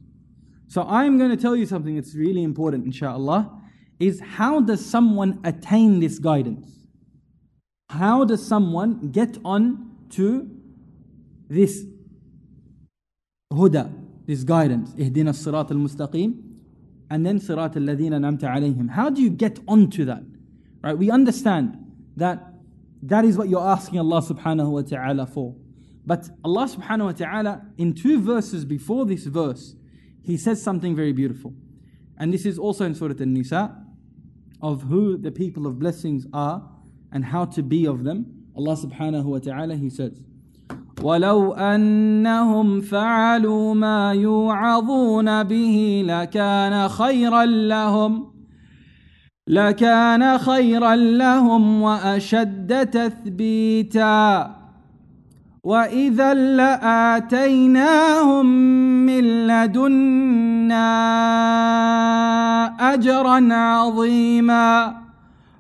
So 0.69 0.83
I'm 0.83 1.19
going 1.19 1.31
to 1.31 1.37
tell 1.37 1.57
you 1.57 1.67
something 1.67 1.97
that's 1.97 2.15
really 2.15 2.45
important, 2.45 2.85
inshallah, 2.85 3.51
is 3.99 4.21
how 4.21 4.61
does 4.61 4.85
someone 4.85 5.41
attain 5.43 5.99
this 5.99 6.21
guidance? 6.21 6.87
How 7.91 8.25
does 8.25 8.47
someone 8.47 9.11
get 9.11 9.39
on 9.45 9.97
to 10.11 10.49
this 11.49 11.85
huda, 13.53 13.93
this 14.27 14.45
guidance? 14.45 14.93
Ihdina 14.95 15.29
الصراط 15.29 15.73
المستقيم? 15.73 16.48
And 17.11 17.25
then 17.25 17.41
sirat 17.41 17.77
al-ladhina 17.77 18.19
namta 18.19 18.45
alayhim. 18.45 18.91
How 18.91 19.11
do 19.11 19.23
you 19.23 19.31
get 19.31 19.59
onto 19.67 20.05
that? 20.05 20.23
Right? 20.83 20.97
We 20.97 21.11
understand 21.11 21.77
that 22.17 22.55
that 23.03 23.25
is 23.25 23.37
what 23.37 23.49
you're 23.49 23.67
asking 23.67 23.99
Allah 23.99 24.23
subhanahu 24.23 24.71
wa 24.71 24.83
ta'ala 24.83 25.27
for. 25.27 25.55
But 26.05 26.29
Allah 26.45 26.69
subhanahu 26.69 27.05
wa 27.05 27.13
ta'ala, 27.13 27.63
in 27.77 27.95
two 27.95 28.21
verses 28.21 28.65
before 28.65 29.07
this 29.07 29.25
verse, 29.25 29.75
He 30.23 30.37
says 30.37 30.63
something 30.63 30.95
very 30.97 31.13
beautiful. 31.13 31.55
And 32.19 32.33
this 32.33 32.45
is 32.45 32.59
also 32.59 32.85
in 32.85 32.95
Surah 32.95 33.15
An 33.21 33.33
Nisa 33.33 33.77
of 34.61 34.83
who 34.83 35.17
the 35.17 35.31
people 35.31 35.67
of 35.67 35.79
blessings 35.79 36.27
are 36.33 36.69
and 37.13 37.25
how 37.27 37.45
to 37.45 37.63
be 37.63 37.87
of 37.87 38.05
them. 38.05 38.47
Allah 38.57 38.77
subhanahu 38.77 39.25
wa 39.25 39.39
ta'ala, 39.39 39.77
He 39.77 39.89
says, 39.89 40.21
ولو 41.03 41.53
أنهم 41.53 42.81
فعلوا 42.81 43.75
ما 43.75 44.13
يوعظون 44.13 45.43
به 45.43 46.05
لكان 46.07 46.89
خيرا 46.89 47.45
لهم 47.45 48.27
لكان 49.49 50.39
خيرا 50.39 50.97
لهم 50.97 51.83
واشد 51.83 52.87
تثبيتا 52.87 54.55
واذا 55.65 56.35
لاتيناهم 56.35 58.47
من 59.07 59.47
لدنا 59.47 60.89
اجرا 62.95 63.55
عظيما 63.55 65.08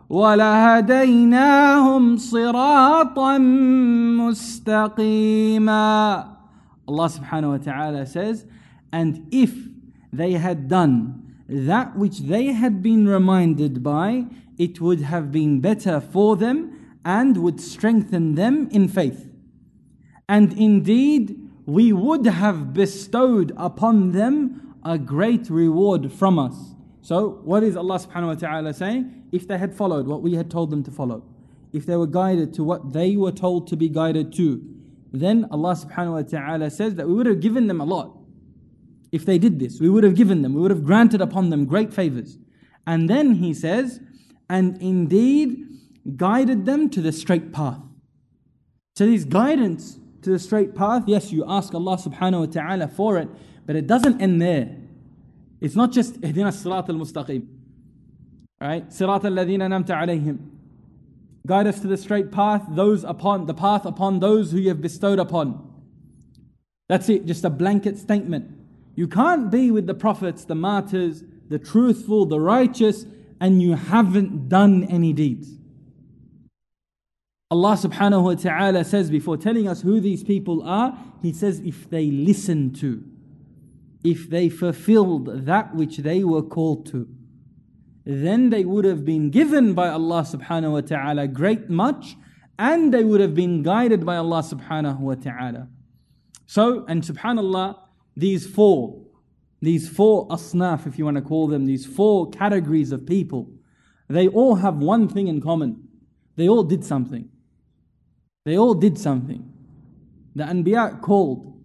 ولهديناهم 0.09 2.17
صراطا 2.17 3.37
مستقيما 4.17 5.83
Allah 6.85 7.07
subhanahu 7.07 7.51
wa 7.51 7.57
ta'ala 7.57 8.05
says 8.05 8.45
and 8.91 9.25
if 9.31 9.55
they 10.11 10.33
had 10.33 10.67
done 10.67 11.23
that 11.47 11.97
which 11.97 12.19
they 12.19 12.47
had 12.47 12.83
been 12.83 13.07
reminded 13.07 13.83
by, 13.83 14.25
it 14.57 14.79
would 14.79 15.01
have 15.01 15.31
been 15.31 15.59
better 15.59 15.99
for 15.99 16.35
them 16.35 16.97
and 17.03 17.37
would 17.37 17.59
strengthen 17.59 18.35
them 18.35 18.69
in 18.71 18.87
faith. 18.87 19.29
And 20.29 20.53
indeed, 20.53 21.37
we 21.65 21.91
would 21.91 22.25
have 22.25 22.73
bestowed 22.73 23.51
upon 23.57 24.11
them 24.11 24.75
a 24.83 24.97
great 24.97 25.49
reward 25.49 26.11
from 26.11 26.39
us. 26.39 26.75
So, 27.08 27.40
what 27.42 27.62
is 27.62 27.74
Allah 27.74 27.98
subhanahu 27.98 28.26
wa 28.26 28.34
ta'ala 28.34 28.74
saying? 28.74 29.28
If 29.32 29.48
they 29.48 29.56
had 29.56 29.74
followed 29.74 30.06
what 30.06 30.20
we 30.20 30.34
had 30.34 30.50
told 30.50 30.68
them 30.68 30.82
to 30.82 30.90
follow, 30.90 31.24
if 31.72 31.86
they 31.86 31.96
were 31.96 32.06
guided 32.06 32.52
to 32.52 32.62
what 32.62 32.92
they 32.92 33.16
were 33.16 33.32
told 33.32 33.66
to 33.68 33.76
be 33.76 33.88
guided 33.88 34.30
to, 34.34 34.62
then 35.10 35.46
Allah 35.50 35.74
subhanahu 35.74 36.12
wa 36.12 36.20
ta'ala 36.20 36.70
says 36.70 36.96
that 36.96 37.08
we 37.08 37.14
would 37.14 37.24
have 37.24 37.40
given 37.40 37.66
them 37.66 37.80
a 37.80 37.86
lot. 37.86 38.14
If 39.10 39.24
they 39.24 39.38
did 39.38 39.58
this, 39.58 39.80
we 39.80 39.88
would 39.88 40.04
have 40.04 40.16
given 40.16 40.42
them, 40.42 40.52
we 40.52 40.60
would 40.60 40.70
have 40.70 40.84
granted 40.84 41.22
upon 41.22 41.48
them 41.48 41.64
great 41.64 41.94
favors. 41.94 42.36
And 42.86 43.08
then 43.08 43.36
he 43.36 43.54
says, 43.54 44.00
and 44.50 44.76
indeed 44.82 45.64
guided 46.14 46.66
them 46.66 46.90
to 46.90 47.00
the 47.00 47.12
straight 47.12 47.54
path. 47.54 47.80
So, 48.96 49.06
this 49.06 49.24
guidance 49.24 49.98
to 50.20 50.28
the 50.28 50.38
straight 50.38 50.74
path, 50.74 51.04
yes, 51.06 51.32
you 51.32 51.46
ask 51.48 51.74
Allah 51.74 51.96
subhanahu 51.96 52.40
wa 52.40 52.52
ta'ala 52.52 52.86
for 52.86 53.16
it, 53.16 53.30
but 53.64 53.76
it 53.76 53.86
doesn't 53.86 54.20
end 54.20 54.42
there. 54.42 54.76
It's 55.60 55.74
not 55.74 55.92
just 55.92 56.20
sirat 56.20 56.88
al 56.88 56.94
mustaqim. 56.96 57.46
Right? 58.60 58.84
Al 59.00 59.08
ladina 59.20 59.68
namta 59.68 59.90
alayhim. 59.90 60.38
Guide 61.46 61.66
us 61.66 61.80
to 61.80 61.86
the 61.86 61.96
straight 61.96 62.30
path, 62.30 62.64
those 62.70 63.04
upon 63.04 63.46
the 63.46 63.54
path 63.54 63.86
upon 63.86 64.20
those 64.20 64.52
who 64.52 64.58
you 64.58 64.68
have 64.68 64.82
bestowed 64.82 65.18
upon. 65.18 65.64
That's 66.88 67.08
it, 67.08 67.26
just 67.26 67.44
a 67.44 67.50
blanket 67.50 67.98
statement. 67.98 68.50
You 68.94 69.08
can't 69.08 69.50
be 69.50 69.70
with 69.70 69.86
the 69.86 69.94
prophets, 69.94 70.44
the 70.44 70.54
martyrs, 70.54 71.22
the 71.48 71.58
truthful, 71.58 72.26
the 72.26 72.40
righteous, 72.40 73.06
and 73.40 73.62
you 73.62 73.74
haven't 73.74 74.48
done 74.48 74.84
any 74.84 75.12
deeds. 75.12 75.50
Allah 77.50 77.76
subhanahu 77.76 78.24
wa 78.24 78.34
ta'ala 78.34 78.84
says 78.84 79.10
before 79.10 79.36
telling 79.36 79.68
us 79.68 79.80
who 79.80 80.00
these 80.00 80.22
people 80.22 80.62
are, 80.62 80.98
He 81.22 81.32
says, 81.32 81.60
if 81.60 81.88
they 81.88 82.10
listen 82.10 82.72
to, 82.74 83.02
if 84.04 84.30
they 84.30 84.48
fulfilled 84.48 85.46
that 85.46 85.74
which 85.74 85.98
they 85.98 86.24
were 86.24 86.42
called 86.42 86.86
to, 86.86 87.08
then 88.04 88.50
they 88.50 88.64
would 88.64 88.84
have 88.84 89.04
been 89.04 89.30
given 89.30 89.74
by 89.74 89.88
Allah 89.88 90.22
subhanahu 90.22 90.72
wa 90.72 90.80
ta'ala 90.80 91.28
great 91.28 91.68
much, 91.68 92.16
and 92.58 92.92
they 92.92 93.04
would 93.04 93.20
have 93.20 93.34
been 93.34 93.62
guided 93.62 94.06
by 94.06 94.16
Allah 94.16 94.42
subhanahu 94.42 95.00
wa 95.00 95.14
ta'ala. 95.14 95.68
So, 96.46 96.86
and 96.88 97.02
subhanallah, 97.02 97.78
these 98.16 98.46
four, 98.46 99.04
these 99.60 99.88
four 99.88 100.26
asnaf, 100.30 100.86
if 100.86 100.98
you 100.98 101.04
want 101.04 101.16
to 101.16 101.22
call 101.22 101.48
them, 101.48 101.66
these 101.66 101.84
four 101.84 102.30
categories 102.30 102.92
of 102.92 103.04
people, 103.06 103.50
they 104.08 104.28
all 104.28 104.54
have 104.54 104.76
one 104.78 105.08
thing 105.08 105.28
in 105.28 105.40
common. 105.40 105.88
They 106.36 106.48
all 106.48 106.62
did 106.62 106.84
something. 106.84 107.28
They 108.44 108.56
all 108.56 108.74
did 108.74 108.96
something. 108.96 109.52
The 110.34 110.44
Anbiya 110.44 111.02
called 111.02 111.57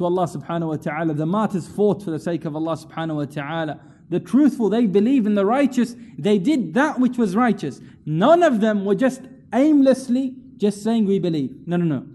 to 0.00 0.06
Allah 0.06 0.26
subhanahu 0.26 0.68
wa 0.68 0.76
ta'ala. 0.76 1.12
The 1.12 1.26
martyrs 1.26 1.68
fought 1.68 2.02
for 2.02 2.10
the 2.10 2.18
sake 2.18 2.46
of 2.46 2.56
Allah 2.56 2.74
subhanahu 2.74 3.16
wa 3.16 3.24
ta'ala. 3.26 3.78
The 4.08 4.18
truthful, 4.18 4.70
they 4.70 4.86
believe 4.86 5.26
in 5.26 5.34
the 5.34 5.44
righteous. 5.44 5.94
They 6.18 6.38
did 6.38 6.72
that 6.72 6.98
which 6.98 7.18
was 7.18 7.36
righteous. 7.36 7.82
None 8.06 8.42
of 8.42 8.62
them 8.62 8.86
were 8.86 8.94
just 8.94 9.20
aimlessly 9.52 10.34
just 10.56 10.82
saying 10.82 11.04
we 11.04 11.18
believe. 11.18 11.54
No, 11.66 11.76
no, 11.76 11.84
no. 11.84 12.06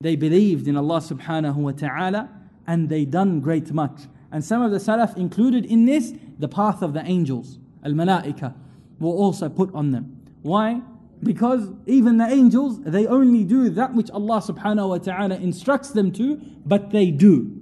They 0.00 0.14
believed 0.14 0.68
in 0.68 0.76
Allah 0.76 1.00
subhanahu 1.00 1.56
wa 1.56 1.72
ta'ala 1.72 2.30
and 2.68 2.88
they 2.88 3.04
done 3.04 3.40
great 3.40 3.72
much. 3.72 4.02
And 4.30 4.44
some 4.44 4.62
of 4.62 4.70
the 4.70 4.78
Salaf 4.78 5.16
included 5.16 5.66
in 5.66 5.86
this 5.86 6.14
the 6.38 6.48
path 6.48 6.82
of 6.82 6.92
the 6.92 7.04
angels, 7.04 7.58
al 7.84 7.92
malaika, 7.92 8.54
were 9.00 9.10
also 9.10 9.48
put 9.48 9.74
on 9.74 9.90
them. 9.90 10.22
Why? 10.42 10.82
Because 11.22 11.70
even 11.86 12.18
the 12.18 12.26
angels, 12.26 12.80
they 12.82 13.06
only 13.06 13.44
do 13.44 13.70
that 13.70 13.94
which 13.94 14.10
Allah 14.10 14.40
subhanahu 14.40 14.88
wa 14.90 14.98
ta'ala 14.98 15.36
instructs 15.36 15.90
them 15.90 16.12
to, 16.12 16.36
but 16.64 16.90
they 16.90 17.10
do. 17.10 17.52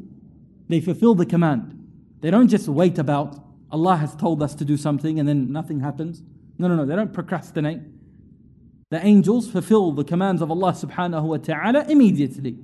They 0.69 0.81
fulfill 0.81 1.15
the 1.15 1.27
command. 1.27 1.71
They 2.21 2.31
don't 2.31 2.49
just 2.49 2.69
wait 2.69 2.99
about, 2.99 3.39
Allah 3.71 3.97
has 3.97 4.17
told 4.17 4.43
us 4.43 4.55
to 4.57 4.65
do 4.65 4.77
something 4.77 5.19
and 5.19 5.29
then 5.29 5.53
nothing 5.53 5.81
happens. 5.81 6.23
No, 6.59 6.69
no, 6.69 6.77
no, 6.77 6.85
they 6.85 6.97
don't 6.97 7.13
procrastinate. 7.13 7.81
The 8.91 9.05
angels 9.05 9.51
fulfill 9.51 9.93
the 9.93 10.05
commands 10.05 10.41
of 10.41 10.51
Allah 10.51 10.73
subhanahu 10.73 11.23
wa 11.23 11.37
ta'ala 11.37 11.87
immediately. 11.89 12.59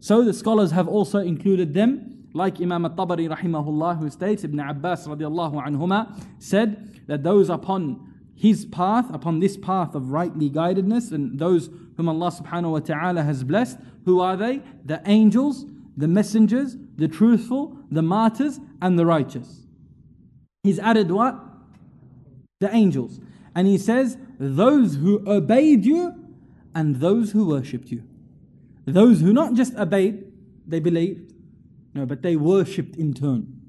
So 0.00 0.22
the 0.22 0.32
scholars 0.32 0.70
have 0.72 0.88
also 0.88 1.18
included 1.18 1.74
them, 1.74 2.28
like 2.32 2.60
Imam 2.60 2.84
al-Tabari 2.84 3.28
rahimahullah, 3.28 3.98
who 3.98 4.10
states, 4.10 4.44
Ibn 4.44 4.60
Abbas 4.60 5.06
radiallahu 5.06 5.66
anhuma, 5.66 6.22
said 6.38 7.00
that 7.06 7.22
those 7.22 7.50
upon 7.50 8.09
his 8.40 8.64
path, 8.64 9.12
upon 9.12 9.38
this 9.40 9.58
path 9.58 9.94
of 9.94 10.12
rightly 10.12 10.48
guidedness, 10.48 11.12
and 11.12 11.38
those 11.38 11.68
whom 11.98 12.08
Allah 12.08 12.32
subhanahu 12.32 12.72
wa 12.72 12.78
ta'ala 12.78 13.22
has 13.22 13.44
blessed, 13.44 13.76
who 14.06 14.18
are 14.20 14.34
they? 14.34 14.62
The 14.82 15.02
angels, 15.04 15.66
the 15.94 16.08
messengers, 16.08 16.78
the 16.96 17.06
truthful, 17.06 17.76
the 17.90 18.00
martyrs, 18.00 18.58
and 18.80 18.98
the 18.98 19.04
righteous. 19.04 19.66
He's 20.62 20.78
added 20.78 21.10
what? 21.10 21.38
The 22.60 22.74
angels. 22.74 23.20
And 23.54 23.66
he 23.66 23.76
says, 23.76 24.16
those 24.38 24.96
who 24.96 25.22
obeyed 25.30 25.84
you 25.84 26.14
and 26.74 26.96
those 26.96 27.32
who 27.32 27.46
worshipped 27.46 27.90
you. 27.90 28.04
Those 28.86 29.20
who 29.20 29.34
not 29.34 29.52
just 29.52 29.74
obeyed, 29.74 30.32
they 30.66 30.80
believed, 30.80 31.34
no, 31.92 32.06
but 32.06 32.22
they 32.22 32.36
worshipped 32.36 32.96
in 32.96 33.12
turn. 33.12 33.60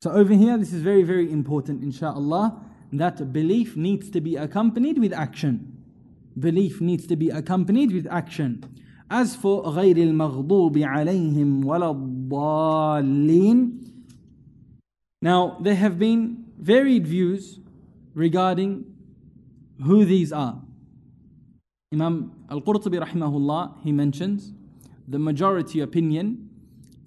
So 0.00 0.10
over 0.10 0.32
here, 0.32 0.56
this 0.56 0.72
is 0.72 0.80
very, 0.80 1.02
very 1.02 1.30
important, 1.30 1.82
inshallah 1.82 2.64
that 2.91 3.33
belief 3.33 3.75
needs 3.75 4.09
to 4.11 4.21
be 4.21 4.35
accompanied 4.35 4.99
with 4.99 5.13
action. 5.13 5.77
Belief 6.37 6.81
needs 6.81 7.07
to 7.07 7.15
be 7.15 7.29
accompanied 7.29 7.91
with 7.91 8.07
action. 8.07 8.63
As 9.09 9.35
for 9.35 9.63
غير 9.63 9.97
المغضوب 9.97 10.77
عليهم 10.77 11.65
ولا 11.65 11.91
الضالين 11.91 13.79
Now 15.21 15.57
there 15.61 15.75
have 15.75 15.97
been 15.97 16.45
varied 16.59 17.07
views 17.07 17.59
regarding 18.13 18.85
who 19.81 20.05
these 20.05 20.31
are. 20.33 20.61
Imam 21.93 22.45
Al-Qurtubi 22.49 22.99
rahimahullah, 22.99 23.83
he 23.83 23.91
mentions 23.91 24.51
the 25.07 25.19
majority 25.19 25.79
opinion 25.79 26.49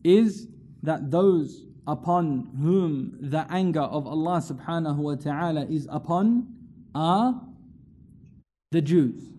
is 0.04 0.48
that 0.82 1.10
those 1.10 1.64
upon 1.87 2.49
whom 2.61 3.17
the 3.19 3.45
anger 3.49 3.81
of 3.81 4.05
Allah 4.07 4.39
subhanahu 4.39 4.97
wa 4.97 5.15
ta'ala 5.15 5.65
is 5.65 5.87
upon 5.89 6.47
are 6.93 7.41
the 8.71 8.81
Jews. 8.81 9.29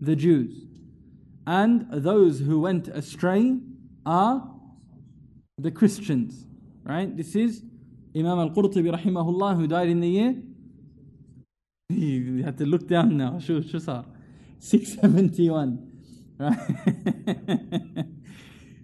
The 0.00 0.16
Jews. 0.16 0.66
And 1.46 1.86
those 1.90 2.40
who 2.40 2.60
went 2.60 2.88
astray 2.88 3.58
are 4.04 4.50
the 5.58 5.70
Christians. 5.70 6.44
Right? 6.84 7.16
This 7.16 7.34
is 7.34 7.62
Imam 8.14 8.38
al 8.38 8.50
Qurtubi 8.50 8.94
rahimahullah 8.94 9.56
who 9.56 9.66
died 9.66 9.88
in 9.88 10.00
the 10.00 10.08
year. 10.08 10.36
You 11.88 12.44
have 12.44 12.56
to 12.56 12.64
look 12.64 12.86
down 12.88 13.16
now. 13.18 13.38
671. 13.38 15.90
Right? 16.38 16.58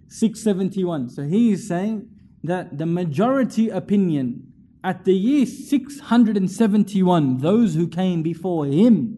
671. 0.07 1.09
So 1.09 1.23
he 1.23 1.51
is 1.51 1.67
saying 1.67 2.07
that 2.43 2.77
the 2.77 2.85
majority 2.85 3.69
opinion 3.69 4.53
at 4.83 5.03
the 5.05 5.13
year 5.13 5.45
671, 5.45 7.37
those 7.37 7.75
who 7.75 7.87
came 7.87 8.23
before 8.23 8.65
him, 8.65 9.17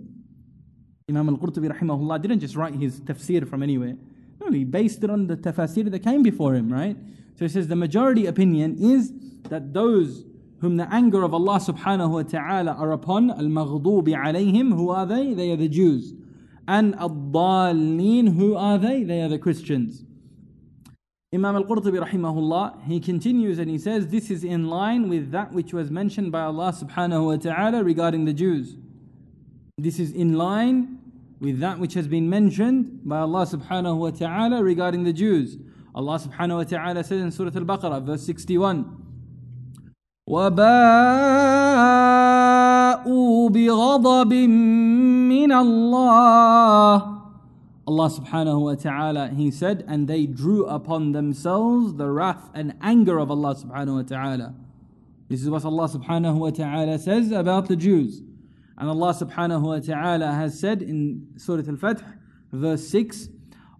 Imam 1.09 1.29
al-Qurtubi 1.29 1.69
rahimahullah 1.69 2.21
didn't 2.21 2.39
just 2.39 2.55
write 2.55 2.73
his 2.75 3.01
tafsir 3.01 3.47
from 3.47 3.61
anywhere. 3.61 3.95
No, 4.39 4.51
he 4.51 4.63
based 4.63 5.03
it 5.03 5.09
on 5.09 5.27
the 5.27 5.37
tafsir 5.37 5.91
that 5.91 5.99
came 5.99 6.23
before 6.23 6.55
him, 6.55 6.71
right? 6.71 6.97
So 7.37 7.45
he 7.45 7.49
says 7.49 7.67
the 7.67 7.75
majority 7.75 8.25
opinion 8.25 8.77
is 8.79 9.11
that 9.49 9.73
those 9.73 10.25
whom 10.61 10.77
the 10.77 10.87
anger 10.93 11.23
of 11.23 11.33
Allah 11.33 11.59
subhanahu 11.59 12.11
wa 12.11 12.23
ta'ala 12.23 12.71
are 12.71 12.91
upon, 12.91 13.31
al-maghdubi 13.31 14.15
alayhim, 14.15 14.73
who 14.73 14.89
are 14.89 15.05
they? 15.05 15.33
They 15.33 15.51
are 15.51 15.57
the 15.57 15.67
Jews. 15.67 16.13
And 16.67 16.95
ad-dallin, 16.95 18.35
who 18.35 18.55
are 18.55 18.77
they? 18.77 19.03
They 19.03 19.21
are 19.21 19.29
the 19.29 19.39
Christians. 19.39 20.05
Imam 21.34 21.56
al-Qurtubi 21.56 21.98
rahimahullah, 22.06 22.84
he 22.84 23.00
continues 23.00 23.58
and 23.58 23.68
he 23.68 23.78
says, 23.78 24.06
this 24.08 24.30
is 24.30 24.44
in 24.44 24.68
line 24.68 25.08
with 25.08 25.32
that 25.32 25.52
which 25.52 25.72
was 25.72 25.90
mentioned 25.90 26.30
by 26.30 26.42
Allah 26.42 26.72
subhanahu 26.72 27.26
wa 27.26 27.36
ta'ala 27.36 27.82
regarding 27.82 28.24
the 28.24 28.32
Jews. 28.32 28.76
This 29.76 29.98
is 29.98 30.12
in 30.12 30.38
line 30.38 30.98
with 31.40 31.58
that 31.60 31.78
which 31.78 31.94
has 31.94 32.06
been 32.08 32.30
mentioned 32.30 33.00
by 33.04 33.18
Allah 33.18 33.44
subhanahu 33.44 33.98
wa 33.98 34.10
ta'ala 34.10 34.62
regarding 34.62 35.02
the 35.04 35.12
Jews. 35.12 35.58
Allah 35.94 36.18
subhanahu 36.18 36.58
wa 36.58 36.64
ta'ala 36.64 37.04
says 37.04 37.20
in 37.20 37.30
Surah 37.30 37.50
Al-Baqarah, 37.54 38.02
verse 38.02 38.22
61, 38.22 39.02
وَبَاءُوا 40.28 40.60
بِغَضَبٍ 43.50 44.32
مِّنَ 45.28 45.52
اللَّهِ 45.52 47.19
Allah 47.91 48.09
subhanahu 48.09 48.61
wa 48.61 48.75
ta'ala, 48.75 49.27
He 49.35 49.51
said, 49.51 49.83
and 49.85 50.07
they 50.07 50.25
drew 50.25 50.65
upon 50.65 51.11
themselves 51.11 51.95
the 51.95 52.09
wrath 52.09 52.49
and 52.53 52.73
anger 52.81 53.19
of 53.19 53.29
Allah 53.29 53.53
subhanahu 53.53 53.95
wa 53.97 54.03
ta'ala. 54.03 54.55
This 55.27 55.43
is 55.43 55.49
what 55.49 55.65
Allah 55.65 55.89
subhanahu 55.89 56.37
wa 56.37 56.51
ta'ala 56.51 56.97
says 56.97 57.33
about 57.33 57.67
the 57.67 57.75
Jews. 57.75 58.21
And 58.77 58.89
Allah 58.89 59.13
subhanahu 59.13 59.61
wa 59.63 59.79
ta'ala 59.79 60.31
has 60.31 60.57
said 60.57 60.81
in 60.81 61.27
Surah 61.35 61.67
Al-Fath, 61.67 62.01
verse 62.53 62.87
6, 62.87 63.27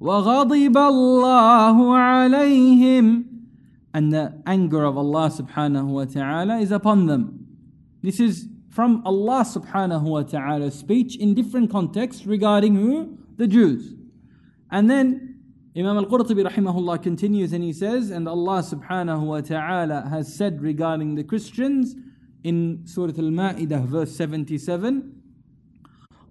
وَغَضِبَ 0.02 0.74
اللَّهُ 0.74 1.78
عَلَيْهِمْ 1.78 3.26
And 3.94 4.12
the 4.12 4.42
anger 4.46 4.84
of 4.84 4.98
Allah 4.98 5.30
subhanahu 5.30 5.86
wa 5.86 6.04
ta'ala 6.04 6.58
is 6.60 6.72
upon 6.72 7.06
them. 7.06 7.48
This 8.02 8.20
is 8.20 8.50
from 8.70 9.04
Allah 9.06 9.46
subhanahu 9.46 10.04
wa 10.04 10.24
ta'ala's 10.24 10.78
speech 10.78 11.16
in 11.16 11.34
different 11.34 11.72
contexts 11.72 12.26
regarding 12.26 12.76
who? 12.76 13.18
The 13.38 13.48
Jews. 13.48 14.01
And 14.71 14.91
then 14.91 15.37
Imam 15.77 15.99
al-Qurtubi 15.99 16.49
rahimahullah 16.49 17.03
continues 17.03 17.53
and 17.53 17.63
he 17.63 17.73
says, 17.73 18.11
and 18.11 18.27
Allah 18.29 18.63
subhanahu 18.63 19.23
wa 19.23 19.41
ta'ala 19.41 20.09
has 20.09 20.35
said 20.35 20.63
regarding 20.63 21.15
the 21.17 21.25
Christians 21.25 21.95
in 22.43 22.83
Surah 22.87 23.13
Al-Ma'idah 23.19 23.85
verse 23.85 24.17
77, 24.17 25.13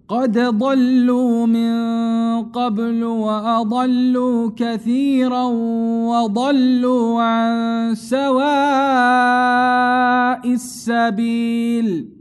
قد 0.08 0.38
ضلوا 0.38 1.46
من 1.46 1.72
قبل 2.52 3.04
وأضلوا 3.04 4.50
كثيرا 4.56 5.44
وضلوا 6.06 7.22
عن 7.22 7.94
سواء 7.94 8.86
السبيل 10.54 12.12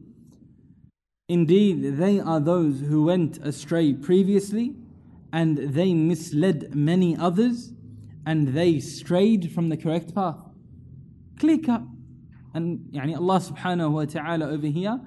Indeed, 1.27 1.97
they 1.97 2.19
are 2.19 2.39
those 2.39 2.81
who 2.81 3.05
went 3.05 3.39
astray 3.39 3.93
previously, 3.93 4.75
and 5.32 5.58
they 5.58 5.94
misled 5.94 6.74
many 6.74 7.16
others, 7.16 7.72
and 8.26 8.48
they 8.48 8.80
strayed 8.80 9.52
from 9.52 9.68
the 9.68 9.76
correct 9.76 10.14
path. 10.14 10.36
Clear 11.38 11.58
cut. 11.58 11.82
And 12.52 12.80
yani 12.92 13.16
Allah 13.16 13.40
subhanahu 13.40 13.92
wa 13.92 14.04
ta'ala 14.04 14.48
over 14.48 14.66
here 14.66 15.00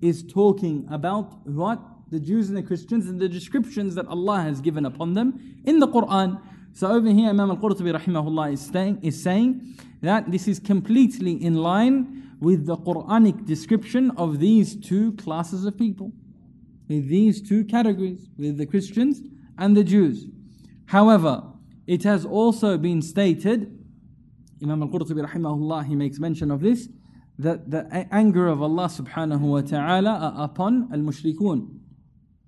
is 0.00 0.22
talking 0.22 0.86
about 0.90 1.46
what? 1.46 1.80
The 2.10 2.20
Jews 2.20 2.48
and 2.48 2.56
the 2.56 2.62
Christians 2.62 3.08
and 3.08 3.20
the 3.20 3.28
descriptions 3.28 3.94
that 3.96 4.06
Allah 4.06 4.42
has 4.42 4.60
given 4.60 4.86
upon 4.86 5.14
them 5.14 5.60
in 5.64 5.78
the 5.78 5.88
Quran. 5.88 6.40
So 6.72 6.88
over 6.88 7.08
here, 7.08 7.30
Imam 7.30 7.50
al-Qurtubi 7.50 7.98
rahimahullah 7.98 8.52
is 8.52 8.60
saying, 8.60 9.00
is 9.02 9.22
saying 9.22 9.74
that 10.02 10.30
this 10.30 10.46
is 10.46 10.58
completely 10.58 11.32
in 11.42 11.54
line 11.54 12.36
with 12.40 12.66
the 12.66 12.76
Quranic 12.76 13.44
description 13.44 14.10
of 14.12 14.38
these 14.40 14.76
two 14.76 15.12
classes 15.14 15.64
of 15.64 15.76
people, 15.76 16.12
with 16.88 17.08
these 17.08 17.40
two 17.40 17.64
categories, 17.64 18.28
with 18.36 18.58
the 18.58 18.66
Christians 18.66 19.22
and 19.58 19.76
the 19.76 19.84
Jews. 19.84 20.26
However, 20.86 21.44
it 21.86 22.02
has 22.04 22.24
also 22.24 22.76
been 22.78 23.02
stated, 23.02 23.78
Imam 24.62 24.82
al-Qurtubi 24.82 25.26
rahimahullah, 25.26 25.86
he 25.86 25.94
makes 25.94 26.18
mention 26.18 26.50
of 26.50 26.60
this, 26.60 26.88
that 27.38 27.70
the 27.70 28.08
anger 28.10 28.48
of 28.48 28.62
Allah 28.62 28.86
subhanahu 28.86 29.40
wa 29.40 29.60
ta'ala 29.60 30.10
are 30.10 30.44
upon 30.44 30.88
al-mushrikun, 30.92 31.78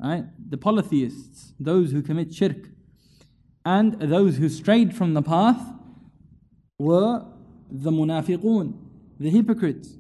right? 0.01 0.25
The 0.49 0.57
polytheists, 0.57 1.53
those 1.61 1.93
who 1.93 2.03
commit 2.03 2.35
shirk, 2.35 2.69
and 3.65 4.01
those 4.01 4.39
who 4.39 4.49
strayed 4.49 4.97
from 4.97 5.15
the 5.15 5.23
path 5.23 5.61
were 6.79 7.27
the 7.71 7.91
munafiqun, 7.91 8.75
the 9.21 9.31
hypocrites. 9.31 9.97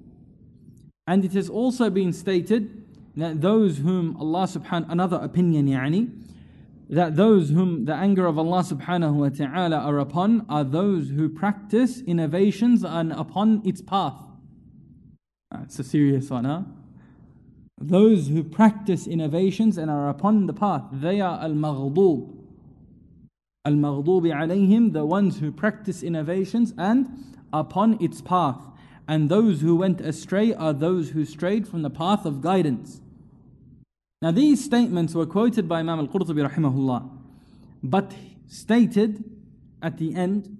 And 1.06 1.24
it 1.24 1.32
has 1.32 1.48
also 1.48 1.90
been 1.90 2.12
stated 2.12 2.84
that 3.16 3.40
those 3.40 3.78
whom 3.78 4.16
Allah 4.16 4.44
subhanahu 4.44 4.90
another 4.90 5.16
opinion 5.16 5.66
yani 5.66 6.10
that 6.88 7.16
those 7.16 7.50
whom 7.50 7.84
the 7.84 7.94
anger 7.94 8.26
of 8.26 8.38
Allah 8.38 8.62
subhanahu 8.62 9.14
wa 9.14 9.28
ta'ala 9.28 9.76
are 9.76 9.98
upon 9.98 10.46
are 10.48 10.64
those 10.64 11.10
who 11.10 11.28
practice 11.28 12.00
innovations 12.00 12.84
and 12.84 13.12
upon 13.12 13.62
its 13.64 13.82
path. 13.82 14.14
It's 15.62 15.78
a 15.78 15.84
serious 15.84 16.30
one, 16.30 16.44
huh? 16.44 16.62
those 17.80 18.28
who 18.28 18.42
practice 18.42 19.06
innovations 19.06 19.78
and 19.78 19.90
are 19.90 20.08
upon 20.08 20.46
the 20.46 20.52
path. 20.52 20.82
They 20.92 21.20
are 21.20 21.40
al-maghdub. 21.40 22.34
Al-maghdubi 23.64 24.32
alayhim, 24.34 24.92
the 24.92 25.04
ones 25.04 25.38
who 25.38 25.52
practice 25.52 26.02
innovations 26.02 26.74
and 26.76 27.36
upon 27.52 28.02
its 28.02 28.20
path. 28.20 28.60
And 29.06 29.30
those 29.30 29.60
who 29.60 29.76
went 29.76 30.00
astray 30.00 30.52
are 30.54 30.72
those 30.72 31.10
who 31.10 31.24
strayed 31.24 31.68
from 31.68 31.82
the 31.82 31.90
path 31.90 32.26
of 32.26 32.40
guidance. 32.40 33.00
Now 34.21 34.31
these 34.31 34.63
statements 34.63 35.13
were 35.13 35.25
quoted 35.25 35.67
by 35.67 35.79
Imam 35.79 35.99
al-Qurtubi 35.99 36.49
rahimahullah, 36.49 37.09
but 37.83 38.13
stated 38.47 39.23
at 39.81 39.97
the 39.97 40.15
end, 40.15 40.57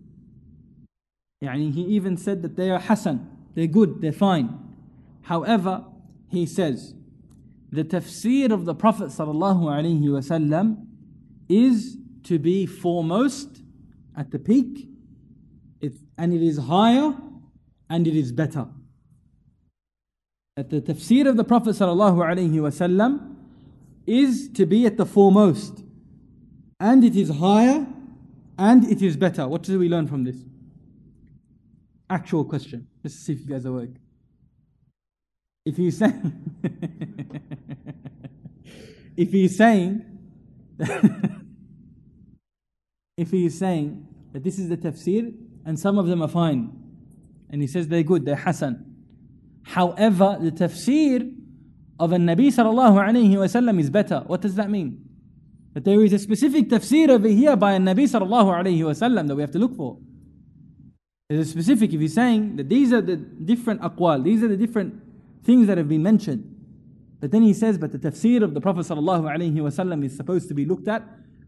يعني 1.44 1.74
he 1.74 1.82
even 1.84 2.18
said 2.18 2.42
that 2.42 2.56
they 2.56 2.70
are 2.70 2.80
hasan, 2.80 3.30
they're 3.56 3.68
good, 3.68 4.02
they're 4.02 4.12
fine. 4.12 4.60
However, 5.24 5.86
he 6.30 6.46
says, 6.46 6.94
the 7.72 7.84
tafsir 7.84 8.52
of 8.52 8.66
the 8.66 8.76
Prophet 8.76 9.08
sallallahu 9.08 9.64
alaihi 9.64 10.02
wasallam 10.02 10.86
is 11.48 11.98
to 12.24 12.38
be 12.38 12.66
foremost 12.66 13.62
at 14.16 14.32
the 14.32 14.40
peak, 14.40 14.90
and 16.18 16.34
it 16.34 16.42
is 16.42 16.58
higher 16.58 17.16
and 17.90 18.08
it 18.08 18.16
is 18.16 18.32
better. 18.32 18.68
That 20.56 20.70
the 20.70 20.82
tafsir 20.82 21.28
of 21.28 21.38
the 21.38 21.44
Prophet 21.44 21.72
sallallahu 21.72 22.18
alaihi 22.18 22.52
wasallam 22.52 23.36
is 24.09 24.49
to 24.55 24.67
be 24.67 24.87
at 24.87 24.97
the 24.97 25.07
foremost, 25.07 25.85
and 26.81 27.05
it 27.05 27.15
is 27.15 27.29
higher 27.29 27.87
and 28.59 28.91
it 28.91 29.03
is 29.03 29.17
better. 29.17 29.47
What 29.47 29.63
do 29.63 29.79
we 29.79 29.89
learn 29.89 30.09
from 30.09 30.25
this? 30.25 30.37
Actual 32.11 32.45
question. 32.45 32.89
Let's 33.05 33.17
see 33.17 33.35
if 33.35 33.41
you 33.41 33.47
guys 33.47 33.67
are 33.67 33.71
awake. 33.71 33.95
If 35.65 35.77
he's 35.77 35.99
saying, 35.99 36.61
if 39.17 39.31
he's 39.31 39.57
saying, 39.57 40.05
if 43.17 43.31
he 43.31 43.47
is 43.47 43.59
saying 43.59 44.07
that 44.33 44.43
this 44.43 44.59
is 44.59 44.69
the 44.69 44.77
tafsir 44.77 45.33
and 45.67 45.79
some 45.79 45.99
of 45.99 46.07
them 46.07 46.23
are 46.23 46.29
fine, 46.29 46.73
and 47.51 47.61
he 47.61 47.69
says 47.69 47.89
they're 47.89 48.03
good, 48.03 48.25
they're 48.25 48.37
hasan. 48.37 48.97
However, 49.63 50.39
the 50.41 50.51
tafsir 50.51 51.38
of 51.99 52.13
a 52.13 52.17
Nabi 52.17 52.49
sallallahu 52.49 52.97
alayhi 53.09 53.33
wasallam 53.33 53.81
is 53.81 53.91
better. 53.91 54.23
What 54.27 54.41
does 54.41 54.55
that 54.55 54.71
mean? 54.71 55.05
That 55.75 55.85
there 55.85 56.03
is 56.03 56.13
a 56.13 56.19
specific 56.19 56.69
tafsir 56.69 57.09
over 57.09 57.29
here 57.29 57.57
by 57.57 57.73
a 57.75 57.79
Nabi 57.79 58.05
sallallahu 58.05 58.63
alayhi 58.63 58.81
wasallam 58.81 59.29
that 59.29 59.35
we 59.35 59.43
have 59.43 59.51
to 59.53 59.59
look 59.59 59.77
for. 59.77 59.99
There's 61.29 61.49
a 61.49 61.51
specific, 61.51 61.93
if 61.93 62.01
he's 62.01 62.15
saying 62.15 62.57
that 62.57 62.69
these 62.69 62.93
are 62.93 63.03
the 63.03 63.17
different 63.17 63.83
aqwal, 63.83 64.25
these 64.25 64.43
are 64.43 64.49
the 64.49 64.57
different 64.57 65.03
things 65.45 65.67
that 65.67 65.77
have 65.77 65.89
been 65.89 66.03
mentioned. 66.03 66.55
But 67.21 67.33
then 67.33 67.43
he 67.43 67.53
says, 67.53 67.77
but 67.79 67.93
the 67.93 67.99
tafsir 67.99 68.43
of 68.43 68.55
the 68.55 68.61
Prophet 68.61 68.87
ﷺ 68.87 70.05
is 70.05 70.17
supposed 70.17 70.49
to 70.49 70.55
be 70.55 70.65
looked 70.65 70.89
at 70.89 71.03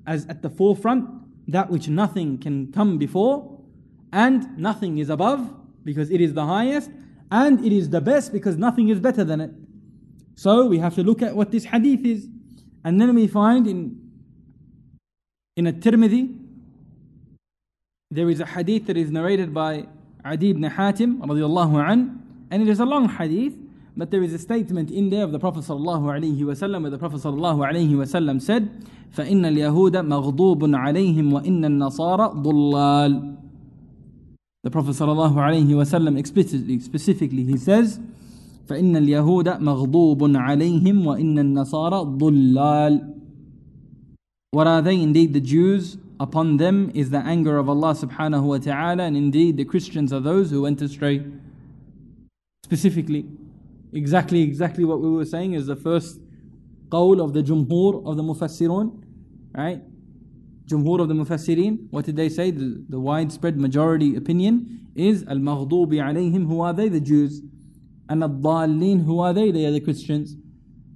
as 0.07 0.27
at 0.27 0.43
the 0.43 0.51
forefront, 0.51 1.09
that 1.49 1.71
which 1.71 1.89
nothing 1.89 2.39
can 2.39 2.73
come 2.73 2.99
before, 2.99 3.61
and 4.13 4.59
nothing 4.59 4.99
is 4.99 5.09
above, 5.09 5.55
because 5.85 6.11
it 6.11 6.21
is 6.21 6.35
the 6.35 6.45
highest, 6.45 6.91
and 7.31 7.65
it 7.65 7.73
is 7.73 7.91
the 7.91 8.01
best 8.01 8.33
because 8.33 8.57
nothing 8.57 8.89
is 8.89 8.99
better 8.99 9.25
than 9.25 9.41
it. 9.41 9.51
So 10.36 10.66
we 10.66 10.80
have 10.80 10.96
to 10.96 11.04
look 11.04 11.22
at 11.22 11.36
what 11.36 11.52
this 11.52 11.66
hadith 11.66 12.06
is. 12.06 12.28
And 12.84 13.00
then 13.00 13.16
we 13.16 13.28
find 13.28 13.68
in 13.68 14.06
in 15.58 15.68
a 15.68 15.74
Tirmidhi, 15.74 16.38
there 18.12 18.30
is 18.30 18.42
a 18.42 18.46
hadith 18.46 18.88
that 18.88 18.98
is 18.98 19.10
narrated 19.10 19.54
by 19.54 19.88
Adi 20.26 20.50
ibn 20.50 20.64
Hatim 20.64 21.22
radiallahu 21.22 21.92
an, 21.92 22.22
and 22.52 22.62
it 22.62 22.68
is 22.68 22.82
a 22.82 22.86
long 22.86 23.08
hadith, 23.08 23.54
but 23.96 24.12
there 24.12 24.22
is 24.22 24.34
a 24.34 24.38
statement 24.38 24.92
in 24.92 25.10
there 25.10 25.24
of 25.24 25.32
the 25.32 25.40
Prophet 25.40 25.64
sallallahu 25.64 26.02
alaihi 26.02 26.40
wasallam 26.40 26.82
where 26.82 26.92
the 26.92 26.98
Prophet 26.98 27.22
sallallahu 27.22 27.66
alaihi 27.66 27.92
wasallam 27.92 28.42
said, 28.42 28.70
فإن 29.14 29.46
اليهود 29.46 29.96
مغضوب 29.96 30.76
عليهم 30.76 31.32
وإن 31.32 31.64
النصارى 31.64 32.44
ضلال. 32.44 33.38
The 34.64 34.72
Prophet 34.72 34.92
sallallahu 34.92 35.36
alaihi 35.36 35.68
wasallam 35.68 36.20
explicitly, 36.20 36.80
specifically, 36.80 37.46
he 37.46 37.56
says, 37.56 38.00
فإن 38.71 38.97
اليهود 38.97 39.49
مغضوب 39.49 40.37
عليهم 40.37 41.07
وإن 41.07 41.39
النصارى 41.39 42.19
ضلال. 42.19 43.15
What 44.53 44.67
are 44.67 44.83
they? 44.83 45.01
Indeed, 45.01 45.33
the 45.33 45.41
Jews, 45.41 45.97
upon 46.19 46.57
them 46.57 46.91
is 46.95 47.11
the 47.11 47.19
anger 47.19 47.59
of 47.59 47.69
Allah 47.69 47.95
subhanahu 47.95 48.43
wa 48.43 48.59
ta'ala, 48.59 49.03
and 49.05 49.17
indeed 49.17 49.57
the 49.57 49.65
Christians 49.65 50.13
are 50.13 50.21
those 50.21 50.51
who 50.51 50.63
went 50.63 50.81
astray. 50.83 51.25
Specifically, 52.65 53.27
exactly 53.93 54.43
exactly 54.43 54.85
what 54.85 55.01
we 55.01 55.11
were 55.11 55.25
saying 55.25 55.55
is 55.55 55.67
the 55.67 55.77
first 55.77 56.21
qawl 56.89 57.23
of 57.23 57.33
the 57.33 57.43
jumhur 57.43 58.07
of 58.07 58.17
the 58.17 58.23
mufassirun 58.23 59.03
right 59.57 59.83
jumhur 60.67 61.01
of 61.01 61.09
the 61.09 61.15
mufassirin 61.15 61.89
what 61.91 62.05
did 62.05 62.17
they 62.17 62.29
say 62.29 62.51
the, 62.51 62.85
the 62.89 63.01
widespread 63.01 63.59
majority 63.59 64.15
opinion 64.15 64.89
is 64.95 65.25
al-maghdubi 65.25 65.99
alayhim 66.09 66.47
who 66.47 66.61
are 66.61 66.73
they 66.73 66.89
the 66.89 67.01
Jews 67.01 67.43
and 68.11 68.23
al-dallin 68.23 69.05
who 69.07 69.21
are 69.21 69.33
they 69.33 69.51
they 69.51 69.65
are 69.65 69.71
the 69.79 69.81
Christians 69.81 70.37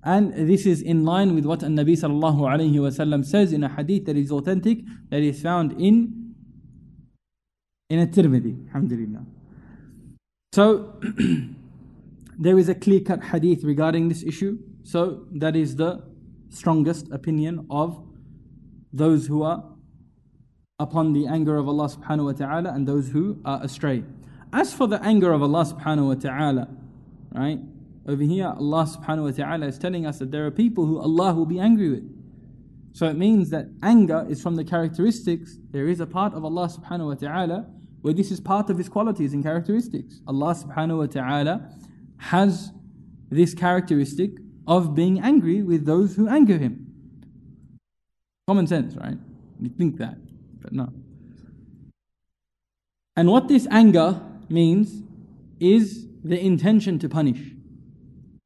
and 0.02 0.34
this 0.34 0.66
is 0.66 0.82
in 0.82 1.04
line 1.06 1.34
with 1.34 1.46
what 1.46 1.60
Nabi 1.60 1.96
sallallahu 2.02 2.40
alayhi 2.54 2.74
wasallam 2.86 3.24
says 3.24 3.54
in 3.54 3.64
a 3.64 3.70
hadith 3.76 4.04
that 4.04 4.16
is 4.16 4.30
authentic 4.30 4.80
that 5.10 5.22
is 5.22 5.40
found 5.40 5.72
in 5.80 6.34
in 7.88 8.00
a 8.00 8.06
Tirmidhi 8.06 8.66
alhamdulillah 8.68 9.24
so 10.54 10.94
there 12.38 12.58
is 12.58 12.68
a 12.68 12.74
clear 12.74 13.00
cut 13.00 13.24
hadith 13.24 13.64
regarding 13.64 14.08
this 14.08 14.22
issue. 14.22 14.58
So 14.84 15.26
that 15.32 15.56
is 15.56 15.76
the 15.76 16.04
strongest 16.50 17.10
opinion 17.10 17.66
of 17.70 18.00
those 18.92 19.26
who 19.26 19.42
are 19.42 19.64
upon 20.78 21.12
the 21.12 21.26
anger 21.26 21.56
of 21.56 21.68
Allah 21.68 21.88
subhanahu 21.88 22.26
wa 22.26 22.32
ta'ala 22.32 22.72
and 22.72 22.86
those 22.86 23.08
who 23.08 23.40
are 23.44 23.62
astray. 23.62 24.04
As 24.52 24.72
for 24.72 24.86
the 24.86 25.02
anger 25.02 25.32
of 25.32 25.42
Allah 25.42 25.64
subhanahu 25.64 26.08
wa 26.08 26.14
ta'ala, 26.14 26.68
right? 27.34 27.58
Over 28.06 28.22
here, 28.22 28.46
Allah 28.46 28.86
subhanahu 28.86 29.24
wa 29.24 29.30
ta'ala 29.30 29.66
is 29.66 29.78
telling 29.78 30.06
us 30.06 30.18
that 30.18 30.30
there 30.30 30.46
are 30.46 30.50
people 30.50 30.86
who 30.86 30.98
Allah 30.98 31.34
will 31.34 31.46
be 31.46 31.58
angry 31.58 31.90
with. 31.90 32.10
So 32.92 33.06
it 33.06 33.16
means 33.16 33.50
that 33.50 33.66
anger 33.82 34.24
is 34.28 34.40
from 34.42 34.54
the 34.56 34.64
characteristics. 34.64 35.58
There 35.70 35.88
is 35.88 36.00
a 36.00 36.06
part 36.06 36.34
of 36.34 36.44
Allah 36.44 36.68
subhanahu 36.68 37.08
wa 37.08 37.14
ta'ala 37.14 37.66
where 38.02 38.14
this 38.14 38.30
is 38.30 38.40
part 38.40 38.70
of 38.70 38.78
His 38.78 38.88
qualities 38.88 39.32
and 39.32 39.42
characteristics. 39.42 40.20
Allah 40.26 40.54
subhanahu 40.54 40.98
wa 40.98 41.06
ta'ala 41.06 41.70
has 42.18 42.70
this 43.30 43.54
characteristic 43.54 44.32
of 44.66 44.94
being 44.94 45.20
angry 45.20 45.62
with 45.62 45.84
those 45.84 46.16
who 46.16 46.28
anger 46.28 46.58
him. 46.58 46.86
Common 48.46 48.66
sense, 48.66 48.94
right? 48.96 49.18
You 49.60 49.70
think 49.70 49.98
that, 49.98 50.16
but 50.60 50.72
no. 50.72 50.92
And 53.16 53.30
what 53.30 53.48
this 53.48 53.66
anger 53.70 54.20
means 54.48 55.02
is 55.60 56.06
the 56.24 56.40
intention 56.40 56.98
to 56.98 57.08
punish. 57.08 57.40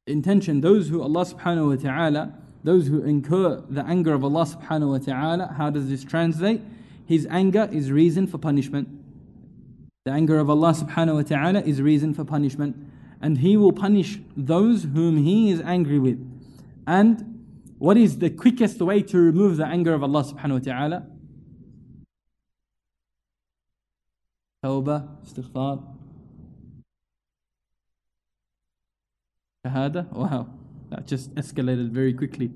Intention, 0.07 0.61
those 0.61 0.89
who 0.89 1.01
Allah 1.01 1.25
subhanahu 1.25 1.69
wa 1.71 1.77
ta'ala, 1.77 2.35
those 2.65 2.89
who 2.89 3.03
incur 3.03 3.63
the 3.71 3.85
anger 3.87 4.13
of 4.13 4.25
Allah 4.25 4.45
subhanahu 4.45 4.91
wa 4.91 4.99
ta'ala, 4.99 5.55
how 5.57 5.71
does 5.71 5.89
this 5.89 6.05
translate? 6.05 6.61
His 7.07 7.27
anger 7.31 7.69
is 7.73 7.91
reason 7.91 8.27
for 8.27 8.39
punishment. 8.39 8.89
The 10.05 10.11
anger 10.11 10.39
of 10.39 10.51
Allah 10.51 10.73
subhanahu 10.73 11.15
wa 11.15 11.23
ta'ala 11.23 11.61
is 11.61 11.81
reason 11.81 12.15
for 12.15 12.25
punishment 12.25 12.77
and 13.21 13.39
He 13.39 13.57
will 13.57 13.73
punish 13.73 14.19
those 14.37 14.85
whom 14.85 15.19
He 15.19 15.51
is 15.51 15.61
angry 15.61 15.99
with. 15.99 16.19
And 16.87 17.45
what 17.79 17.97
is 17.97 18.19
the 18.19 18.31
quickest 18.31 18.81
way 18.81 19.03
to 19.03 19.19
remove 19.19 19.57
the 19.57 19.67
anger 19.67 19.95
of 19.95 20.03
Allah 20.03 20.25
subhanahu 20.25 20.67
wa 20.67 20.73
ta'ala? 20.73 21.07
Tawbah, 24.65 25.09
istighfar, 25.25 25.98
shahada. 29.69 30.11
Wow, 30.13 30.49
that 30.91 31.07
just 31.07 31.35
escalated 31.35 31.91
very 31.91 32.15
quickly. 32.15 32.51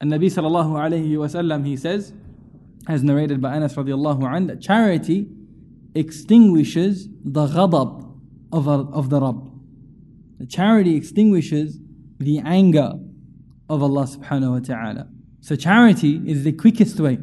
And 0.00 0.10
Nabi 0.10 0.26
sallallahu 0.26 0.72
alayhi 0.72 1.10
wasallam 1.10 1.66
he 1.66 1.76
says, 1.76 2.14
as 2.88 3.02
narrated 3.02 3.40
by 3.40 3.54
Anas 3.54 3.74
radiallahu 3.74 4.20
anhu, 4.20 4.48
that 4.48 4.60
charity 4.60 5.28
extinguishes 5.94 7.08
the 7.24 7.46
ghadab 7.46 8.18
of, 8.52 8.66
of 8.68 9.10
the 9.10 9.20
Rabb. 9.20 9.50
The 10.38 10.46
charity 10.46 10.96
extinguishes 10.96 11.78
the 12.18 12.38
anger 12.38 12.94
of 13.68 13.82
Allah 13.82 14.04
subhanahu 14.04 14.52
wa 14.52 14.58
ta'ala. 14.60 15.08
So 15.42 15.54
charity 15.54 16.20
is 16.26 16.44
the 16.44 16.52
quickest 16.52 16.98
way. 16.98 17.18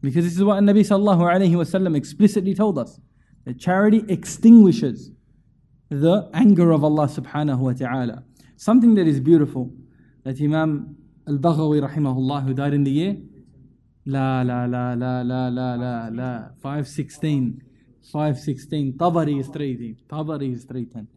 Because 0.00 0.24
this 0.24 0.34
is 0.34 0.44
what 0.44 0.62
Nabi 0.62 0.80
sallallahu 0.80 1.20
alayhi 1.20 1.52
wasallam 1.52 1.96
explicitly 1.96 2.54
told 2.54 2.78
us. 2.78 3.00
That 3.44 3.58
charity 3.58 4.04
extinguishes 4.08 5.10
the 5.90 6.28
anger 6.34 6.70
of 6.70 6.84
Allah 6.84 7.06
subhanahu 7.06 7.58
wa 7.58 7.72
ta'ala. 7.72 8.24
Something 8.56 8.94
that 8.94 9.06
is 9.06 9.20
beautiful 9.20 9.72
that 10.24 10.40
Imam 10.40 10.96
al-Baghawi 11.26 11.88
rahimahullah 11.88 12.44
who 12.44 12.54
died 12.54 12.74
in 12.74 12.84
the 12.84 12.90
year 12.90 13.16
La 14.10 14.40
la 14.40 14.64
la 14.64 14.94
la 14.94 15.20
la 15.20 15.48
la 15.48 15.74
la 15.74 16.08
la 16.10 16.48
516 16.62 17.60
516. 18.10 18.92
Tabari 18.94 19.38
is 19.38 19.48
3. 19.48 19.96
Tabari 20.08 20.54
is 20.54 20.64
310. 20.64 21.08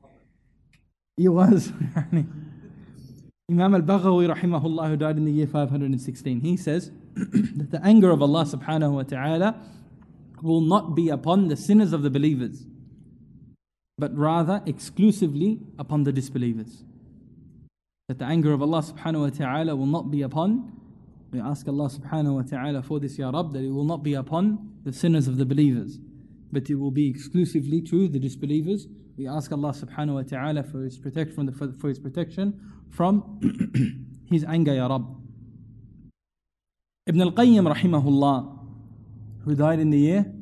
He 1.15 1.29
was. 1.29 1.71
Imam 3.49 3.75
al-Baghawi 3.75 4.33
rahimahullah 4.35 4.89
who 4.89 4.97
died 4.97 5.15
in 5.15 5.23
the 5.23 5.31
year 5.31 5.47
516, 5.47 6.41
he 6.41 6.57
says 6.57 6.91
that 7.15 7.71
the 7.71 7.81
anger 7.81 8.11
of 8.11 8.21
Allah 8.21 8.43
subhanahu 8.43 8.91
wa 8.91 9.03
ta'ala 9.03 9.55
will 10.41 10.61
not 10.61 10.93
be 10.95 11.07
upon 11.07 11.47
the 11.47 11.55
sinners 11.55 11.93
of 11.93 12.01
the 12.01 12.09
believers, 12.09 12.65
but 14.01 14.17
rather 14.17 14.63
exclusively 14.65 15.59
upon 15.77 16.05
the 16.05 16.11
disbelievers. 16.11 16.83
That 18.07 18.17
the 18.17 18.25
anger 18.25 18.51
of 18.51 18.59
Allah 18.59 18.81
subhanahu 18.81 19.21
wa 19.21 19.29
ta'ala 19.29 19.75
will 19.75 19.85
not 19.85 20.09
be 20.09 20.23
upon, 20.23 20.73
we 21.31 21.39
ask 21.39 21.67
Allah 21.67 21.87
subhanahu 21.87 22.33
wa 22.33 22.41
ta'ala 22.41 22.81
for 22.81 22.99
this, 22.99 23.19
Ya 23.19 23.29
Rab, 23.29 23.53
that 23.53 23.63
it 23.63 23.69
will 23.69 23.85
not 23.85 24.01
be 24.01 24.15
upon 24.15 24.71
the 24.83 24.91
sinners 24.91 25.27
of 25.27 25.37
the 25.37 25.45
believers, 25.45 25.99
but 26.51 26.67
it 26.67 26.75
will 26.77 26.89
be 26.89 27.07
exclusively 27.07 27.79
to 27.83 28.07
the 28.07 28.17
disbelievers. 28.17 28.87
We 29.17 29.27
ask 29.27 29.51
Allah 29.51 29.71
subhanahu 29.71 30.15
wa 30.15 30.23
ta'ala 30.23 30.63
for 30.63 30.81
his 30.81 30.97
protection 30.97 31.35
from 31.35 31.45
the, 31.45 31.77
for, 31.77 31.87
his 31.87 31.99
protection 31.99 32.59
from 32.89 34.07
his 34.31 34.43
anger, 34.45 34.73
Ya 34.73 34.87
Rab. 34.87 35.05
Ibn 37.05 37.21
al-Qayyim 37.21 37.71
rahimahullah, 37.71 38.59
who 39.45 39.53
died 39.53 39.79
in 39.79 39.91
the 39.91 39.99
year 39.99 40.33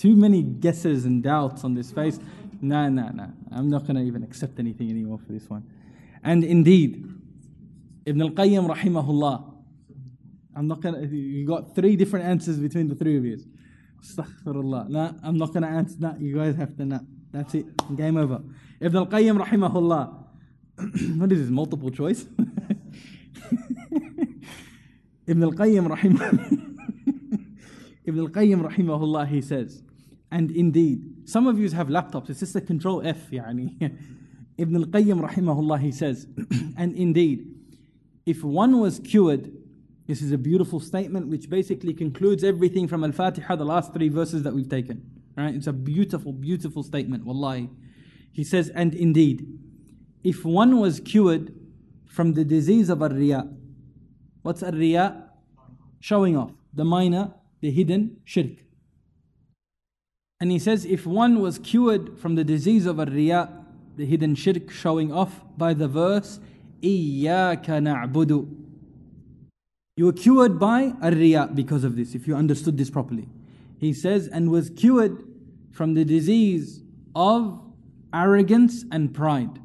too 0.00 0.16
many 0.16 0.42
guesses 0.42 1.04
and 1.04 1.22
doubts 1.22 1.62
on 1.62 1.74
this 1.74 1.92
face. 1.92 2.18
No, 2.62 2.88
no, 2.88 3.10
no. 3.10 3.30
I'm 3.52 3.68
not 3.68 3.82
going 3.82 3.96
to 3.96 4.02
even 4.02 4.22
accept 4.22 4.58
anything 4.58 4.88
anymore 4.88 5.18
for 5.18 5.32
this 5.32 5.48
one. 5.48 5.62
And 6.24 6.42
indeed, 6.42 7.06
Ibn 8.06 8.22
al-Qayyim 8.22 8.74
rahimahullah, 8.74 9.54
I'm 10.56 10.66
not 10.66 10.80
going 10.80 10.94
to, 10.94 11.06
you 11.14 11.46
got 11.46 11.74
three 11.74 11.96
different 11.96 12.24
answers 12.24 12.58
between 12.58 12.88
the 12.88 12.94
three 12.94 13.18
of 13.18 13.26
you. 13.26 13.44
Astaghfirullah. 14.02 14.88
No, 14.88 15.14
I'm 15.22 15.36
not 15.36 15.48
going 15.52 15.64
to 15.64 15.68
answer 15.68 15.96
that. 16.00 16.18
You 16.18 16.36
guys 16.36 16.56
have 16.56 16.74
to, 16.78 16.86
no. 16.86 17.00
That's 17.30 17.54
it. 17.54 17.66
Game 17.94 18.16
over. 18.16 18.40
Ibn 18.80 18.96
al-Qayyim 18.96 19.44
rahimahullah. 19.44 20.24
what 21.18 21.30
is 21.30 21.40
this, 21.42 21.50
multiple 21.50 21.90
choice? 21.90 22.24
Ibn 25.26 25.42
al-Qayyim 25.42 25.86
rahimahullah. 25.94 26.66
Ibn 28.06 28.20
al-Qayyim 28.20 28.70
rahimahullah, 28.70 29.28
he 29.28 29.42
says, 29.42 29.82
and 30.30 30.50
indeed, 30.50 31.28
some 31.28 31.46
of 31.46 31.58
you 31.58 31.68
have 31.70 31.88
laptops, 31.88 32.30
it's 32.30 32.40
just 32.40 32.54
a 32.54 32.60
control 32.60 33.02
F, 33.04 33.30
yani. 33.30 33.76
Ibn 34.58 34.76
al-Qayyim 34.76 35.28
rahimahullah, 35.28 35.80
he 35.80 35.90
says, 35.90 36.26
and 36.76 36.94
indeed, 36.94 37.54
if 38.26 38.44
one 38.44 38.78
was 38.78 39.00
cured, 39.00 39.52
this 40.06 40.22
is 40.22 40.32
a 40.32 40.38
beautiful 40.38 40.80
statement 40.80 41.28
which 41.28 41.48
basically 41.48 41.94
concludes 41.94 42.44
everything 42.44 42.86
from 42.86 43.02
Al-Fatiha, 43.04 43.56
the 43.56 43.64
last 43.64 43.92
three 43.92 44.08
verses 44.08 44.42
that 44.42 44.52
we've 44.52 44.68
taken. 44.68 45.08
Right? 45.36 45.54
It's 45.54 45.66
a 45.66 45.72
beautiful, 45.72 46.32
beautiful 46.32 46.82
statement, 46.82 47.24
wallahi. 47.24 47.70
He 48.32 48.44
says, 48.44 48.70
and 48.70 48.94
indeed, 48.94 49.46
if 50.22 50.44
one 50.44 50.78
was 50.78 51.00
cured 51.00 51.54
from 52.06 52.34
the 52.34 52.44
disease 52.44 52.88
of 52.88 53.02
ar-riya, 53.02 53.48
what's 54.42 54.62
ar-riya? 54.62 55.28
Showing 56.00 56.36
off, 56.36 56.52
the 56.72 56.84
minor, 56.84 57.34
the 57.60 57.70
hidden 57.70 58.18
shirk. 58.24 58.64
And 60.40 60.50
he 60.50 60.58
says, 60.58 60.86
if 60.86 61.06
one 61.06 61.40
was 61.40 61.58
cured 61.58 62.18
from 62.18 62.34
the 62.34 62.44
disease 62.44 62.86
of 62.86 62.96
riya, 62.98 63.50
the 63.96 64.06
hidden 64.06 64.34
shirk 64.34 64.70
showing 64.70 65.12
off 65.12 65.42
by 65.58 65.74
the 65.74 65.86
verse, 65.86 66.40
إِيَّاكَ 66.80 67.66
نَعْبُدُ 67.66 68.56
You 69.98 70.06
were 70.06 70.12
cured 70.14 70.58
by 70.58 70.94
riya 71.02 71.50
because 71.54 71.84
of 71.84 71.96
this, 71.96 72.14
if 72.14 72.26
you 72.26 72.34
understood 72.34 72.78
this 72.78 72.88
properly. 72.88 73.28
He 73.78 73.92
says, 73.92 74.28
and 74.28 74.50
was 74.50 74.70
cured 74.70 75.22
from 75.72 75.92
the 75.92 76.06
disease 76.06 76.82
of 77.14 77.60
arrogance 78.14 78.84
and 78.90 79.12
pride 79.12 79.58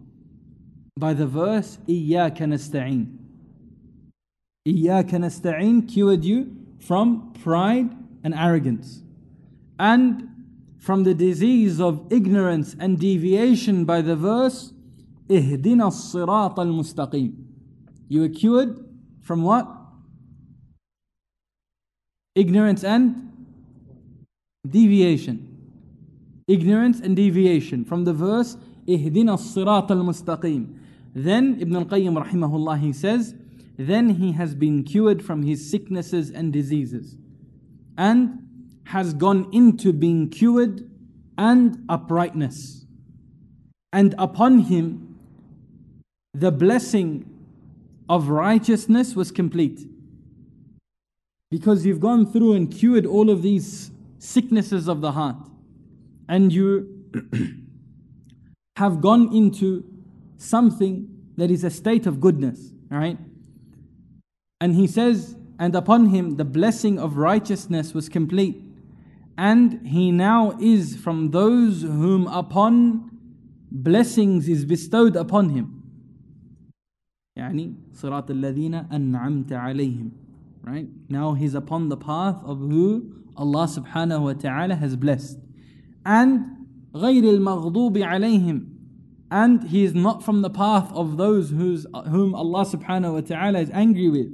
by 0.97 1.13
the 1.13 1.25
verse, 1.25 1.77
إِيَّاكَ 1.87 2.37
نَسْتَعِينَ 2.37 3.17
إِيَّاكَ 4.67 5.09
نَسْتَعِينَ 5.09 5.89
cured 5.93 6.25
you 6.25 6.53
from 6.79 7.31
pride 7.43 7.95
and 8.25 8.33
arrogance. 8.33 9.01
And 9.79 10.34
from 10.84 11.04
the 11.04 11.14
disease 11.14 11.80
of 11.80 12.10
ignorance 12.10 12.74
and 12.78 12.98
deviation 12.98 13.84
by 13.84 14.00
the 14.00 14.16
verse 14.16 14.72
اهدنا 15.30 15.86
الصراط 15.86 16.60
المستقيم 16.60 17.32
you 18.08 18.20
were 18.20 18.28
cured 18.28 18.84
from 19.20 19.42
what 19.42 19.68
ignorance 22.34 22.82
and 22.82 23.30
deviation 24.68 25.46
ignorance 26.48 27.00
and 27.00 27.14
deviation 27.16 27.84
from 27.84 28.04
the 28.04 28.12
verse 28.12 28.56
اهدنا 28.88 29.34
الصراط 29.34 29.92
المستقيم 29.92 30.76
then 31.14 31.60
Ibn 31.60 31.76
al-Qayyim 31.76 32.24
rahimahullah 32.24 32.78
he 32.80 32.92
says 32.92 33.34
then 33.76 34.10
he 34.10 34.32
has 34.32 34.54
been 34.54 34.82
cured 34.82 35.24
from 35.24 35.42
his 35.42 35.70
sicknesses 35.70 36.30
and 36.30 36.52
diseases 36.52 37.16
and 37.96 38.43
has 38.85 39.13
gone 39.13 39.49
into 39.51 39.91
being 39.91 40.29
cured 40.29 40.89
and 41.37 41.83
uprightness 41.89 42.85
and 43.91 44.15
upon 44.17 44.59
him 44.59 45.17
the 46.33 46.51
blessing 46.51 47.29
of 48.09 48.29
righteousness 48.29 49.15
was 49.15 49.31
complete 49.31 49.87
because 51.49 51.85
you've 51.85 51.99
gone 51.99 52.25
through 52.25 52.53
and 52.53 52.71
cured 52.71 53.05
all 53.05 53.29
of 53.29 53.41
these 53.41 53.91
sicknesses 54.19 54.87
of 54.87 55.01
the 55.01 55.11
heart 55.11 55.37
and 56.27 56.51
you 56.51 57.03
have 58.77 59.01
gone 59.01 59.33
into 59.33 59.83
something 60.37 61.07
that 61.37 61.51
is 61.51 61.63
a 61.63 61.69
state 61.69 62.05
of 62.05 62.19
goodness, 62.19 62.71
right? 62.89 63.17
And 64.59 64.75
he 64.75 64.87
says, 64.87 65.35
and 65.59 65.75
upon 65.75 66.07
him 66.07 66.35
the 66.35 66.45
blessing 66.45 66.99
of 66.99 67.17
righteousness 67.17 67.93
was 67.93 68.09
complete 68.09 68.61
And 69.36 69.86
he 69.86 70.12
now 70.12 70.56
is 70.60 70.96
from 70.96 71.30
those 71.30 71.82
whom 71.82 72.26
upon 72.26 73.10
blessings 73.70 74.48
is 74.48 74.64
bestowed 74.64 75.16
upon 75.16 75.50
him. 75.50 75.76
يعني 77.38 77.74
صراط 77.94 78.30
الذين 78.30 78.74
أنعمت 78.90 79.52
عليهم 79.52 80.10
right 80.62 80.88
now 81.08 81.32
he's 81.32 81.54
upon 81.54 81.88
the 81.88 81.96
path 81.96 82.36
of 82.44 82.58
who 82.58 83.14
Allah 83.36 83.66
subhanahu 83.66 84.20
wa 84.20 84.32
ta'ala 84.34 84.74
has 84.74 84.94
blessed 84.96 85.38
and 86.04 86.44
غير 86.92 87.24
المغضوب 87.24 87.96
عليهم 87.96 88.70
and 89.30 89.64
he 89.68 89.84
is 89.84 89.94
not 89.94 90.22
from 90.24 90.42
the 90.42 90.50
path 90.50 90.90
of 90.92 91.16
those 91.16 91.50
whose, 91.50 91.86
whom 92.08 92.34
Allah 92.34 92.64
subhanahu 92.64 93.14
wa 93.14 93.20
ta'ala 93.20 93.60
is 93.60 93.70
angry 93.70 94.08
with. 94.08 94.28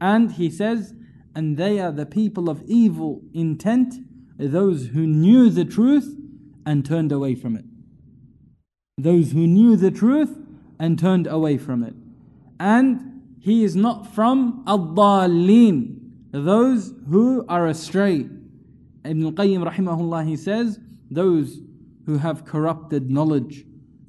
And 0.00 0.32
he 0.32 0.50
says, 0.50 0.94
and 1.35 1.57
they 1.57 1.79
are 1.79 1.91
the 1.91 2.05
people 2.05 2.49
of 2.49 2.63
evil 2.65 3.21
intent, 3.33 3.95
those 4.37 4.87
who 4.87 5.05
knew 5.05 5.49
the 5.49 5.65
truth 5.65 6.17
and 6.65 6.85
turned 6.85 7.11
away 7.11 7.35
from 7.35 7.55
it. 7.57 7.65
Those 8.97 9.33
who 9.33 9.45
knew 9.45 9.75
the 9.75 9.91
truth 9.91 10.37
and 10.79 10.97
turned 10.97 11.27
away 11.27 11.57
from 11.57 11.83
it. 11.83 11.93
And 12.59 13.37
he 13.41 13.63
is 13.63 13.75
not 13.75 14.15
from 14.15 14.63
al 14.65 14.93
those 16.31 16.93
who 17.09 17.45
are 17.47 17.67
astray. 17.67 18.27
Ibn 19.05 19.25
al-Qayyim 19.25 19.69
rahimahullah, 19.69 20.27
he 20.27 20.35
says, 20.35 20.79
those 21.11 21.59
who 22.05 22.17
have 22.17 22.45
corrupted 22.45 23.11
knowledge, 23.11 23.65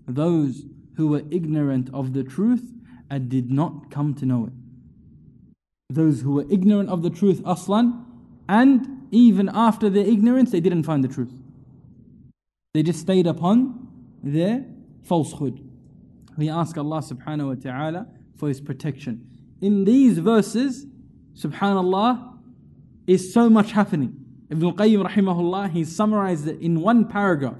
those 0.06 0.64
who 0.96 1.08
were 1.08 1.22
ignorant 1.30 1.90
of 1.92 2.14
the 2.14 2.24
truth 2.24 2.72
and 3.10 3.28
did 3.28 3.50
not 3.50 3.90
come 3.90 4.14
to 4.14 4.26
know 4.26 4.46
it. 4.46 4.52
Those 5.88 6.22
who 6.22 6.32
were 6.32 6.46
ignorant 6.50 6.88
of 6.88 7.02
the 7.02 7.10
truth 7.10 7.40
aslan, 7.46 8.04
and 8.48 9.06
even 9.10 9.48
after 9.52 9.88
their 9.88 10.04
ignorance, 10.04 10.50
they 10.50 10.60
didn't 10.60 10.82
find 10.82 11.02
the 11.04 11.08
truth. 11.08 11.32
They 12.74 12.82
just 12.82 13.00
stayed 13.00 13.26
upon 13.26 13.88
their 14.22 14.64
falsehood. 15.04 15.60
We 16.36 16.50
ask 16.50 16.76
Allah 16.76 16.98
subhanahu 16.98 17.48
wa 17.48 17.54
ta'ala 17.54 18.06
for 18.36 18.48
His 18.48 18.60
protection. 18.60 19.26
In 19.60 19.84
these 19.84 20.18
verses, 20.18 20.86
subhanallah, 21.34 22.34
is 23.06 23.32
so 23.32 23.48
much 23.48 23.72
happening. 23.72 24.24
Ibn 24.50 24.64
al-Qayyim 24.64 25.08
rahimahullah, 25.08 25.70
he 25.70 25.84
summarized 25.84 26.46
it 26.46 26.60
in 26.60 26.80
one 26.80 27.06
paragraph. 27.08 27.56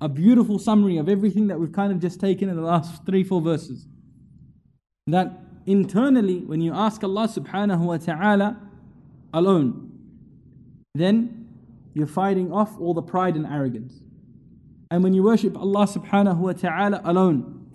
A 0.00 0.08
beautiful 0.08 0.58
summary 0.58 0.96
of 0.98 1.08
everything 1.08 1.48
that 1.48 1.58
we've 1.58 1.72
kind 1.72 1.90
of 1.90 1.98
just 1.98 2.20
taken 2.20 2.48
in 2.48 2.56
the 2.56 2.62
last 2.62 3.04
three, 3.04 3.24
four 3.24 3.40
verses. 3.40 3.86
That 5.06 5.47
internally, 5.68 6.40
when 6.40 6.60
you 6.60 6.72
ask 6.72 7.04
Allah 7.04 7.28
subhanahu 7.28 7.80
wa 7.80 7.98
ta'ala 7.98 8.56
alone, 9.32 9.92
then 10.94 11.46
you're 11.94 12.06
fighting 12.06 12.52
off 12.52 12.80
all 12.80 12.94
the 12.94 13.02
pride 13.02 13.36
and 13.36 13.46
arrogance. 13.46 14.00
And 14.90 15.04
when 15.04 15.12
you 15.12 15.22
worship 15.22 15.56
Allah 15.56 15.86
subhanahu 15.86 16.38
wa 16.38 16.52
ta'ala 16.52 17.02
alone, 17.04 17.66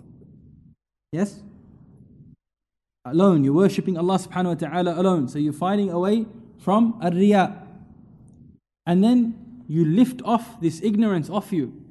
yes? 1.12 1.40
Alone, 3.06 3.44
you're 3.44 3.54
worshipping 3.54 3.96
Allah 3.96 4.18
subhanahu 4.18 4.60
wa 4.60 4.68
ta'ala 4.68 5.00
alone. 5.00 5.28
So 5.28 5.38
you're 5.38 5.52
fighting 5.52 5.90
away 5.90 6.26
from 6.58 6.98
ar-riya. 7.00 7.62
And 8.86 9.04
then 9.04 9.62
you 9.68 9.84
lift 9.84 10.20
off 10.24 10.60
this 10.60 10.82
ignorance 10.82 11.30
off 11.30 11.52
you. 11.52 11.84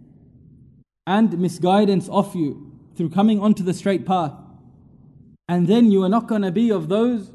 and 1.06 1.38
misguidance 1.38 2.08
off 2.10 2.36
you 2.36 2.72
through 2.96 3.10
coming 3.10 3.40
onto 3.40 3.64
the 3.64 3.74
straight 3.74 4.06
path. 4.06 4.34
And 5.48 5.68
then 5.68 5.92
you 5.92 6.04
are 6.04 6.10
not 6.10 6.28
going 6.28 6.42
to 6.44 6.52
be 6.52 6.72
of 6.72 6.88
those 6.90 7.32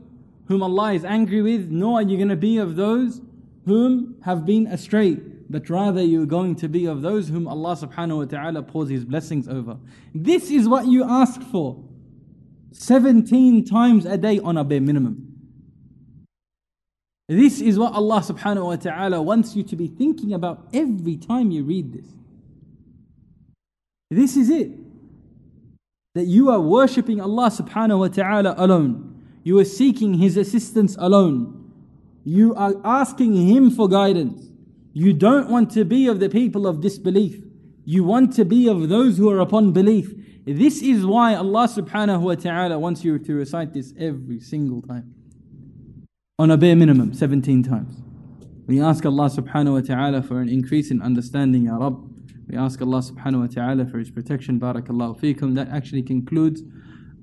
whom 0.47 0.63
Allah 0.63 0.95
is 0.95 1.05
angry 1.05 1.43
with, 1.43 1.71
nor 1.71 1.99
are 1.99 2.03
you 2.03 2.17
going 2.17 2.31
to 2.31 2.37
be 2.37 2.57
of 2.57 2.77
those 2.77 3.21
whom 3.67 4.17
have 4.25 4.47
been 4.47 4.67
astray, 4.67 5.15
but 5.51 5.69
rather 5.69 6.03
you're 6.03 6.27
going 6.27 6.57
to 6.57 6.69
be 6.69 6.87
of 6.87 7.03
those 7.03 7.29
whom 7.29 7.47
Allah 7.47 7.77
subhanahu 7.77 8.19
wa 8.19 8.25
ta'ala 8.25 8.63
pours 8.63 8.89
His 8.89 9.05
blessings 9.05 9.47
over. 9.47 9.77
This 10.15 10.51
is 10.51 10.67
what 10.69 10.87
you 10.87 11.05
ask 11.05 11.43
for 11.43 11.85
17 12.73 13.65
times 13.67 14.07
a 14.07 14.17
day 14.17 14.39
on 14.39 14.57
a 14.57 14.65
bare 14.65 14.81
minimum. 14.81 15.35
This 17.29 17.61
is 17.61 17.79
what 17.79 17.93
Allah 17.93 18.21
subhanahu 18.21 18.65
wa 18.65 18.77
ta'ala 18.77 19.21
wants 19.21 19.55
you 19.55 19.63
to 19.65 19.77
be 19.77 19.87
thinking 19.87 20.33
about 20.33 20.67
every 20.73 21.19
time 21.19 21.51
you 21.51 21.63
read 21.63 21.93
this. 21.93 22.07
This 24.11 24.35
is 24.39 24.49
it. 24.49 24.71
That 26.19 26.27
you 26.27 26.51
are 26.51 26.61
worshipping 26.61 27.21
Allah 27.21 27.49
subhanahu 27.49 28.01
wa 28.01 28.09
ta'ala 28.09 28.57
alone. 28.59 29.23
You 29.45 29.57
are 29.61 29.65
seeking 29.65 30.15
His 30.15 30.37
assistance 30.37 30.97
alone. 30.99 31.73
You 32.25 32.57
are 32.57 32.75
asking 32.85 33.37
Him 33.37 33.71
for 33.71 33.89
guidance. 33.89 34.51
You 34.93 35.13
don't 35.13 35.49
want 35.49 35.71
to 35.75 35.85
be 35.85 36.09
of 36.09 36.19
the 36.19 36.29
people 36.29 36.67
of 36.67 36.81
disbelief. 36.81 37.41
You 37.85 38.03
want 38.03 38.33
to 38.35 38.45
be 38.45 38.69
of 38.69 38.89
those 38.89 39.17
who 39.17 39.31
are 39.31 39.39
upon 39.39 39.71
belief. 39.71 40.13
This 40.45 40.83
is 40.83 41.07
why 41.07 41.37
Allah 41.37 41.69
subhanahu 41.69 42.23
wa 42.23 42.35
ta'ala 42.35 42.81
wants 42.81 43.05
you 43.05 43.21
to 43.21 43.35
recite 43.35 43.73
this 43.73 43.95
every 43.97 44.41
single 44.41 44.83
time. 44.83 45.15
On 46.41 46.51
a 46.51 46.57
bare 46.57 46.75
minimum, 46.75 47.15
17 47.15 47.63
times. 47.63 47.95
We 48.67 48.83
ask 48.83 49.07
Allah 49.07 49.31
subhanahu 49.31 49.75
wa 49.75 49.81
ta'ala 49.83 50.23
for 50.25 50.41
an 50.41 50.49
increase 50.49 50.91
in 50.91 51.01
understanding, 51.01 51.67
Ya 51.67 51.77
Rabb. 51.77 52.08
We 52.49 52.57
ask 52.57 52.81
Allah 52.81 52.99
subhanahu 53.01 53.41
wa 53.41 53.47
ta'ala 53.47 53.87
for 53.87 53.99
His 53.99 54.11
protection. 54.11 54.59
Barakallahu 54.59 55.21
feekum. 55.21 55.55
That 55.55 55.69
actually 55.69 56.03
concludes 56.03 56.63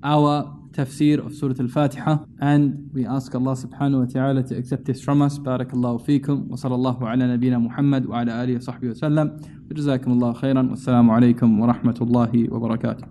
our 0.02 0.54
tafsir 0.70 1.24
of 1.24 1.34
Surah 1.34 1.54
Al-Fatiha. 1.58 2.18
And 2.40 2.90
we 2.92 3.06
ask 3.06 3.34
Allah 3.34 3.56
subhanahu 3.56 4.06
wa 4.06 4.12
ta'ala 4.12 4.42
to 4.44 4.56
accept 4.56 4.84
this 4.84 5.00
from 5.02 5.22
us. 5.22 5.38
Barakallahu 5.38 6.06
feekum. 6.06 6.46
Wa 6.46 6.56
sallallahu 6.56 7.02
ala 7.02 7.24
nabina 7.36 7.60
Muhammad 7.60 8.06
wa 8.06 8.20
ala 8.20 8.32
alihi 8.32 8.66
wa 8.66 8.72
sahbihi 8.72 9.00
wa 9.00 9.08
sallam. 9.08 9.42
Wa 9.68 9.74
jazakum 9.74 10.22
Allah 10.22 10.40
khairan. 10.40 10.70
Wassalamu 10.70 11.10
alaikum 11.18 11.58
wa 11.58 11.72
rahmatullahi 11.72 12.48
wa 12.48 12.58
barakatuh. 12.58 13.08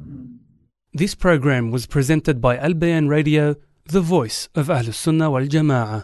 This 0.94 1.16
program 1.16 1.72
was 1.72 1.86
presented 1.88 2.40
by 2.40 2.58
Al 2.58 2.74
Bayan 2.74 3.10
Radio, 3.10 3.56
the 3.86 4.00
voice 4.00 4.48
of 4.56 4.68
Ahlus 4.68 4.94
Sunnah 4.94 5.30
wal 5.30 5.42
Jama'ah. 5.42 6.04